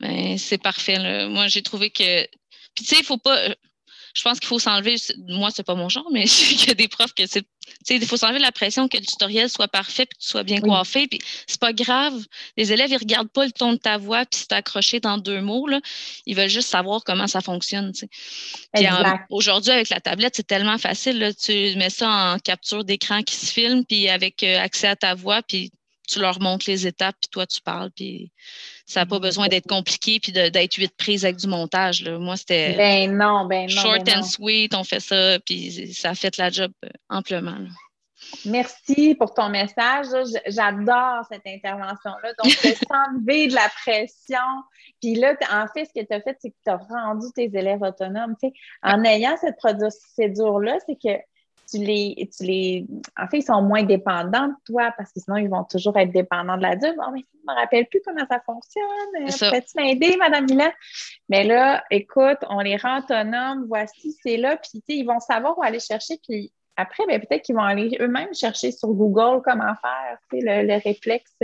Mais 0.00 0.36
c'est 0.38 0.58
parfait. 0.58 0.98
là. 0.98 1.28
Moi, 1.28 1.46
j'ai 1.48 1.62
trouvé 1.62 1.90
que. 1.90 2.26
Puis, 2.74 2.84
tu 2.84 2.94
sais, 2.94 2.96
il 2.98 3.04
faut 3.04 3.16
pas. 3.18 3.38
Je 4.14 4.22
pense 4.22 4.38
qu'il 4.40 4.48
faut 4.48 4.58
s'enlever. 4.58 4.96
Moi, 5.28 5.50
c'est 5.54 5.62
pas 5.62 5.74
mon 5.74 5.88
genre, 5.88 6.08
mais 6.12 6.24
qu'il 6.26 6.68
y 6.68 6.70
a 6.70 6.74
des 6.74 6.88
profs 6.88 7.14
que 7.14 7.26
c'est. 7.26 7.42
Tu 7.42 7.70
sais, 7.84 7.96
il 7.96 8.06
faut 8.06 8.16
s'enlever 8.16 8.40
la 8.40 8.50
pression 8.52 8.88
que 8.88 8.96
le 8.96 9.04
tutoriel 9.04 9.48
soit 9.48 9.68
parfait 9.68 10.04
puis 10.04 10.18
que 10.18 10.22
tu 10.22 10.28
sois 10.28 10.42
bien 10.42 10.56
Oui. 10.62 10.68
coiffé. 10.68 11.06
Puis, 11.06 11.20
c'est 11.46 11.60
pas 11.60 11.72
grave. 11.72 12.14
Les 12.56 12.72
élèves, 12.72 12.90
ils 12.90 12.96
regardent 12.96 13.30
pas 13.30 13.46
le 13.46 13.52
ton 13.52 13.72
de 13.72 13.78
ta 13.78 13.98
voix 13.98 14.26
puis 14.26 14.40
c'est 14.40 14.52
accroché 14.52 14.98
dans 15.00 15.16
deux 15.16 15.40
mots. 15.40 15.68
Là. 15.68 15.80
Ils 16.26 16.34
veulent 16.36 16.48
juste 16.48 16.68
savoir 16.68 17.04
comment 17.04 17.28
ça 17.28 17.40
fonctionne. 17.40 17.92
aujourd'hui, 19.30 19.70
avec 19.70 19.88
la 19.90 20.00
tablette, 20.00 20.34
c'est 20.36 20.46
tellement 20.46 20.78
facile. 20.78 21.18
là. 21.18 21.32
Tu 21.32 21.52
mets 21.76 21.90
ça 21.90 22.34
en 22.34 22.38
capture 22.38 22.84
d'écran 22.84 23.22
qui 23.22 23.36
se 23.36 23.46
filme, 23.46 23.84
puis 23.84 24.08
avec 24.08 24.42
euh, 24.42 24.58
accès 24.58 24.88
à 24.88 24.96
ta 24.96 25.14
voix, 25.14 25.42
puis 25.42 25.70
tu 26.08 26.18
leur 26.18 26.40
montres 26.40 26.68
les 26.68 26.86
étapes, 26.86 27.16
puis 27.20 27.28
toi, 27.30 27.46
tu 27.46 27.60
parles, 27.60 27.90
puis 27.94 28.32
ça 28.92 29.00
n'a 29.00 29.06
pas 29.06 29.18
besoin 29.18 29.48
d'être 29.48 29.66
compliqué, 29.66 30.20
puis 30.20 30.32
d'être 30.32 30.74
huit 30.74 30.94
prises 30.96 31.24
avec 31.24 31.36
du 31.36 31.46
montage. 31.46 32.02
là. 32.02 32.18
Moi, 32.18 32.36
c'était 32.36 32.74
Ben 32.76 33.16
non, 33.16 33.46
ben 33.46 33.62
non. 33.62 33.68
short 33.68 34.04
ben 34.04 34.18
and 34.18 34.22
sweet, 34.22 34.74
on 34.74 34.84
fait 34.84 35.00
ça, 35.00 35.38
puis 35.40 35.92
ça 35.94 36.10
a 36.10 36.14
fait 36.14 36.36
la 36.36 36.50
job 36.50 36.70
euh, 36.84 36.88
amplement. 37.08 37.58
là. 37.58 37.68
Merci 38.46 39.14
pour 39.14 39.34
ton 39.34 39.48
message. 39.48 40.06
J'adore 40.46 41.24
cette 41.30 41.46
intervention-là. 41.46 42.32
Donc, 42.42 42.52
de 42.52 42.74
s'enlever 42.88 43.48
de 43.48 43.54
la 43.54 43.68
pression. 43.84 44.38
Puis 45.00 45.14
là, 45.16 45.34
en 45.50 45.66
fait, 45.74 45.86
ce 45.86 46.00
que 46.00 46.06
tu 46.06 46.14
as 46.14 46.20
fait, 46.20 46.36
c'est 46.40 46.50
que 46.50 46.56
tu 46.64 46.70
as 46.70 46.76
rendu 46.76 47.26
tes 47.34 47.50
élèves 47.52 47.82
autonomes. 47.82 48.36
En 48.82 49.04
ayant 49.04 49.36
cette 49.40 49.56
procédure-là, 49.56 50.78
c'est 50.86 50.96
que 50.96 51.18
tu 51.72 51.78
les, 51.78 52.30
tu 52.36 52.44
les. 52.44 52.86
En 53.18 53.26
fait, 53.26 53.38
ils 53.38 53.44
sont 53.44 53.62
moins 53.62 53.82
dépendants 53.82 54.48
de 54.48 54.54
toi 54.66 54.92
parce 54.96 55.12
que 55.12 55.20
sinon, 55.20 55.36
ils 55.36 55.48
vont 55.48 55.64
toujours 55.64 55.96
être 55.96 56.12
dépendants 56.12 56.56
de 56.56 56.62
l'adulte. 56.62 56.96
Bon, 56.96 57.10
mais 57.12 57.20
je 57.20 57.38
ne 57.46 57.52
me 57.52 57.58
rappelle 57.58 57.86
plus 57.86 58.00
comment 58.04 58.26
ça 58.30 58.40
fonctionne. 58.44 58.84
Euh. 59.16 59.50
Peux-tu 59.50 59.72
m'aider, 59.76 60.16
Madame 60.16 60.44
Milan? 60.44 60.70
Mais 61.28 61.44
là, 61.44 61.82
écoute, 61.90 62.38
on 62.48 62.60
les 62.60 62.76
rend 62.76 62.98
autonomes. 62.98 63.64
Voici, 63.66 64.16
c'est 64.22 64.36
là. 64.36 64.56
Puis, 64.56 64.70
tu 64.72 64.78
sais, 64.78 64.98
ils 64.98 65.06
vont 65.06 65.20
savoir 65.20 65.58
où 65.58 65.62
aller 65.62 65.80
chercher. 65.80 66.18
Puis, 66.26 66.52
après, 66.76 67.04
ben, 67.06 67.20
peut-être 67.20 67.42
qu'ils 67.42 67.56
vont 67.56 67.62
aller 67.62 67.96
eux-mêmes 68.00 68.34
chercher 68.34 68.72
sur 68.72 68.88
Google 68.88 69.42
comment 69.44 69.74
faire, 69.80 70.18
le, 70.32 70.66
le 70.66 70.82
réflexe. 70.82 71.34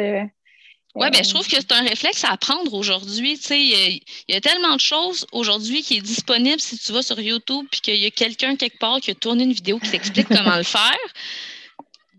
Euh, 0.96 1.00
Oui, 1.00 1.06
euh, 1.08 1.22
je 1.22 1.28
trouve 1.28 1.46
que 1.46 1.56
c'est 1.56 1.72
un 1.72 1.82
réflexe 1.82 2.24
à 2.24 2.30
apprendre 2.32 2.72
aujourd'hui. 2.74 3.36
Tu 3.38 3.44
sais, 3.44 3.60
Il 3.60 3.68
y, 3.68 3.74
a- 3.74 3.88
il 3.88 4.34
y 4.34 4.34
a 4.34 4.40
tellement 4.40 4.74
de 4.74 4.80
choses 4.80 5.26
aujourd'hui 5.32 5.82
qui 5.82 5.96
est 5.98 6.00
disponible 6.00 6.60
si 6.60 6.78
tu 6.78 6.92
vas 6.92 7.02
sur 7.02 7.20
YouTube 7.20 7.66
puis 7.70 7.80
qu'il 7.80 7.96
y 7.96 8.06
a 8.06 8.10
quelqu'un 8.10 8.56
quelque 8.56 8.78
part 8.78 9.00
qui 9.00 9.10
a 9.10 9.14
tourné 9.14 9.44
une 9.44 9.52
vidéo 9.52 9.78
qui 9.78 9.90
t'explique 9.90 10.28
comment 10.28 10.56
le 10.56 10.62
faire. 10.64 10.96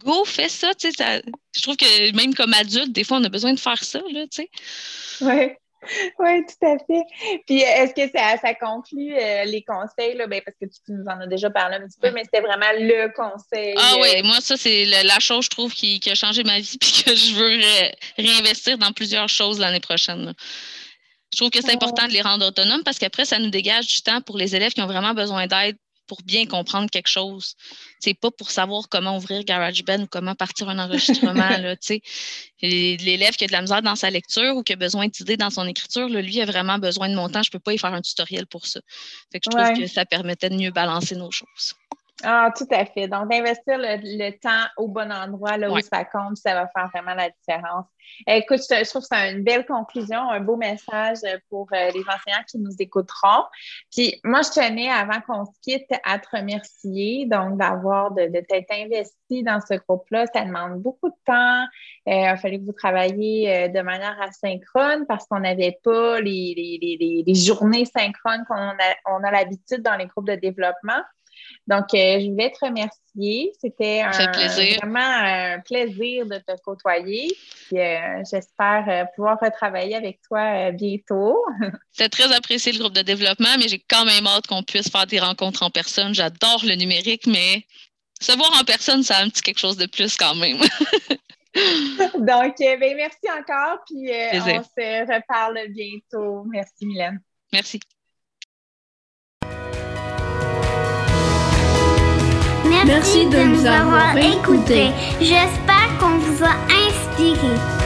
Go, 0.06 0.24
fais 0.24 0.48
ça, 0.48 0.74
tu 0.76 0.90
sais, 0.90 0.94
ça- 0.98 1.22
Je 1.56 1.62
trouve 1.62 1.76
que 1.76 2.12
même 2.16 2.34
comme 2.34 2.54
adulte, 2.54 2.92
des 2.94 3.04
fois, 3.04 3.18
on 3.18 3.24
a 3.26 3.30
besoin 3.30 3.54
de 3.54 3.60
faire 3.60 3.84
ça, 3.84 4.00
là, 4.14 4.26
tu 4.28 4.44
sais. 4.44 4.50
Oui, 5.22 5.52
oui, 6.20 6.46
tout 6.46 6.66
à 6.66 6.78
fait. 6.78 7.04
Puis, 7.46 7.64
euh, 7.64 7.68
est-ce 7.68 7.94
que 7.94 8.12
ça, 8.18 8.38
ça 8.38 8.54
conclut 8.54 9.16
euh, 9.16 9.46
les 9.46 9.64
conseils, 9.64 10.16
là? 10.16 10.28
Ben, 10.28 10.42
parce 10.46 10.58
que 10.60 10.66
tu, 10.66 10.92
nous 10.92 11.06
en 11.06 11.20
as 11.22 11.28
déjà 11.28 11.50
parlé 11.50 11.78
un 11.78 11.88
petit 11.88 12.00
peu, 12.02 12.12
mais 12.12 12.24
c'était 12.24 12.42
vraiment 12.42 12.72
le 12.78 13.14
conseil. 13.14 13.76
Ah 13.78 13.94
euh, 13.96 14.02
oui, 14.02 14.22
moi, 14.24 14.42
ça, 14.42 14.58
c'est 14.58 14.86
la 14.86 15.20
chose, 15.20 15.46
je 15.46 15.50
trouve, 15.50 15.74
qui, 15.74 16.00
qui 16.00 16.10
a 16.10 16.16
changé 16.16 16.44
ma 16.44 16.60
vie 16.60 16.78
puis 16.82 17.04
que 17.04 17.16
je 17.16 17.34
veux 17.34 17.48
ré- 17.48 17.96
réinvestir 18.18 18.78
dans 18.78 18.92
plusieurs 18.92 19.30
choses 19.30 19.60
l'année 19.60 19.80
prochaine. 19.80 20.26
là. 20.26 20.34
Je 21.32 21.38
trouve 21.38 21.52
que 21.52 21.62
c'est 21.62 21.72
important 21.72 22.08
de 22.08 22.12
les 22.12 22.22
rendre 22.22 22.48
autonomes 22.48 22.84
parce 22.84 22.98
qu'après, 22.98 23.24
ça 23.24 23.38
nous 23.38 23.52
dégage 23.52 23.88
du 23.88 24.02
temps 24.02 24.20
pour 24.22 24.38
les 24.38 24.56
élèves 24.56 24.74
qui 24.74 24.82
ont 24.82 24.88
vraiment 24.88 25.14
besoin 25.14 25.46
d'aide 25.46 25.78
pour 26.10 26.22
bien 26.24 26.48
comprendre 26.48 26.90
quelque 26.90 27.08
chose. 27.08 27.56
C'est 28.00 28.16
pas 28.16 28.32
pour 28.32 28.50
savoir 28.50 28.90
comment 28.90 29.16
ouvrir 29.16 29.44
GarageBand 29.46 30.02
ou 30.02 30.08
comment 30.08 30.34
partir 30.36 30.68
un 30.68 30.80
enregistrement. 30.80 31.34
là, 31.58 31.76
L'élève 32.62 33.36
qui 33.36 33.44
a 33.46 33.48
de 33.48 33.52
la 33.54 33.62
misère 33.62 33.82
dans 33.84 33.96
sa 33.96 34.10
lecture 34.10 34.56
ou 34.58 34.64
qui 34.64 34.74
a 34.74 34.76
besoin 34.76 35.08
d'idées 35.08 35.38
dans 35.38 35.52
son 35.52 35.66
écriture, 35.68 36.10
là, 36.10 36.22
lui 36.22 36.42
a 36.42 36.46
vraiment 36.46 36.80
besoin 36.80 37.08
de 37.08 37.16
mon 37.16 37.30
temps. 37.30 37.44
Je 37.44 37.52
peux 37.52 37.60
pas 37.60 37.74
y 37.74 37.78
faire 37.78 37.94
un 37.94 38.02
tutoriel 38.02 38.48
pour 38.48 38.66
ça. 38.66 38.82
Fait 39.32 39.40
que 39.40 39.46
je 39.46 39.50
trouve 39.52 39.64
Ouais. 39.64 39.80
que 39.80 39.88
ça 39.88 40.04
permettait 40.06 40.50
de 40.50 40.56
mieux 40.56 40.72
balancer 40.72 41.16
nos 41.16 41.32
choses. 41.32 41.76
Ah, 42.24 42.52
tout 42.56 42.68
à 42.72 42.86
fait. 42.86 43.08
Donc, 43.08 43.30
d'investir 43.30 43.78
le, 43.78 44.32
temps 44.40 44.68
au 44.78 44.88
bon 44.88 45.12
endroit, 45.12 45.58
là 45.58 45.72
où 45.72 45.80
ça 45.80 46.04
compte, 46.04 46.38
ça 46.38 46.54
va 46.54 46.68
faire 46.68 46.90
vraiment 46.94 47.14
la 47.14 47.30
différence. 47.30 47.86
Écoute, 48.28 48.60
je, 48.70 48.90
trouve 48.90 49.04
que 49.04 49.08
c'est 49.10 49.32
une 49.32 49.44
belle 49.44 49.66
conclusion, 49.66 50.30
un 50.30 50.42
beau 50.42 50.58
message 50.58 51.20
pour 51.50 51.68
euh, 51.74 51.92
les 51.94 52.02
enseignants 52.02 52.44
qui 52.50 52.58
nous 52.58 52.76
écouteront. 52.80 53.44
Puis, 53.92 54.20
moi, 54.24 54.42
je 54.42 54.50
tenais, 54.50 54.90
avant 54.90 55.22
qu'on 55.22 55.46
se 55.46 55.52
quitte, 55.62 55.90
à 56.04 56.20
te 56.20 56.28
remercier, 56.36 57.26
donc, 57.26 57.58
d'avoir, 57.58 58.12
de, 58.12 58.24
de 58.24 58.40
t'être 58.42 58.72
investi 58.72 59.44
dans 59.44 59.62
ce 59.62 59.76
groupe-là. 59.76 60.26
Ça 60.34 60.44
demande 60.44 60.82
beaucoup 60.82 61.10
de 61.10 61.16
temps. 61.26 61.64
Euh, 62.08 62.22
il 62.22 62.28
a 62.28 62.36
fallu 62.38 62.60
que 62.60 62.66
vous 62.66 62.74
travailliez 62.74 63.50
euh, 63.50 63.68
de 63.70 63.82
manière 63.82 64.20
asynchrone 64.22 65.06
parce 65.08 65.26
qu'on 65.28 65.40
n'avait 65.40 65.80
pas 65.84 66.20
les, 66.20 66.54
les, 66.56 66.98
les, 67.00 67.24
les, 67.26 67.36
journées 67.36 67.86
synchrones 67.86 68.44
qu'on 68.48 68.56
a, 68.56 68.96
on 69.06 69.24
a 69.24 69.32
l'habitude 69.32 69.82
dans 69.82 69.96
les 69.96 70.08
groupes 70.08 70.28
de 70.28 70.36
développement. 70.36 71.02
Donc, 71.68 71.94
euh, 71.94 72.20
je 72.20 72.32
voulais 72.32 72.52
te 72.52 72.66
remercier. 72.66 73.52
C'était 73.62 74.02
vraiment 74.78 75.00
un 75.00 75.60
plaisir 75.60 76.26
de 76.26 76.38
te 76.38 76.60
côtoyer. 76.64 77.28
Euh, 77.74 78.24
j'espère 78.30 78.86
euh, 78.88 79.06
pouvoir 79.16 79.38
retravailler 79.40 79.96
avec 79.96 80.20
toi 80.28 80.72
bientôt. 80.72 81.38
C'était 81.92 82.10
très 82.10 82.34
apprécié 82.34 82.72
le 82.72 82.80
groupe 82.80 82.94
de 82.94 83.04
développement, 83.04 83.56
mais 83.60 83.68
j'ai 83.68 83.84
quand 83.88 84.04
même 84.06 84.26
hâte 84.26 84.48
qu'on 84.48 84.64
puisse 84.64 84.90
faire 84.90 85.06
des 85.06 85.20
rencontres 85.20 85.62
en 85.62 85.70
personne. 85.70 86.16
J'adore 86.16 86.64
le 86.66 86.74
numérique, 86.74 87.28
mais 87.28 87.64
se 88.20 88.36
voir 88.36 88.52
en 88.60 88.64
personne, 88.64 89.04
ça 89.04 89.18
a 89.18 89.24
un 89.24 89.30
petit 89.30 89.44
quelque 89.44 89.60
chose 89.60 89.78
de 89.78 89.86
plus 89.86 90.18
quand 90.18 90.36
même. 90.36 90.58
Donc, 92.16 92.56
ben, 92.60 92.96
merci 92.96 93.28
encore, 93.30 93.80
puis 93.86 94.10
on 94.34 94.64
se 94.64 95.14
reparle 95.14 95.60
bientôt. 95.70 96.46
Merci, 96.46 96.86
Mylène. 96.86 97.22
Merci. 97.54 97.80
Merci, 102.90 103.28
de, 103.28 103.38
nous 103.38 103.68
avoir 103.68 104.18
écoutés. 104.18 104.90
J'espère 105.22 105.96
qu'on 106.00 106.18
vous 106.18 106.44
a 106.44 106.56
inspiré. 106.88 107.79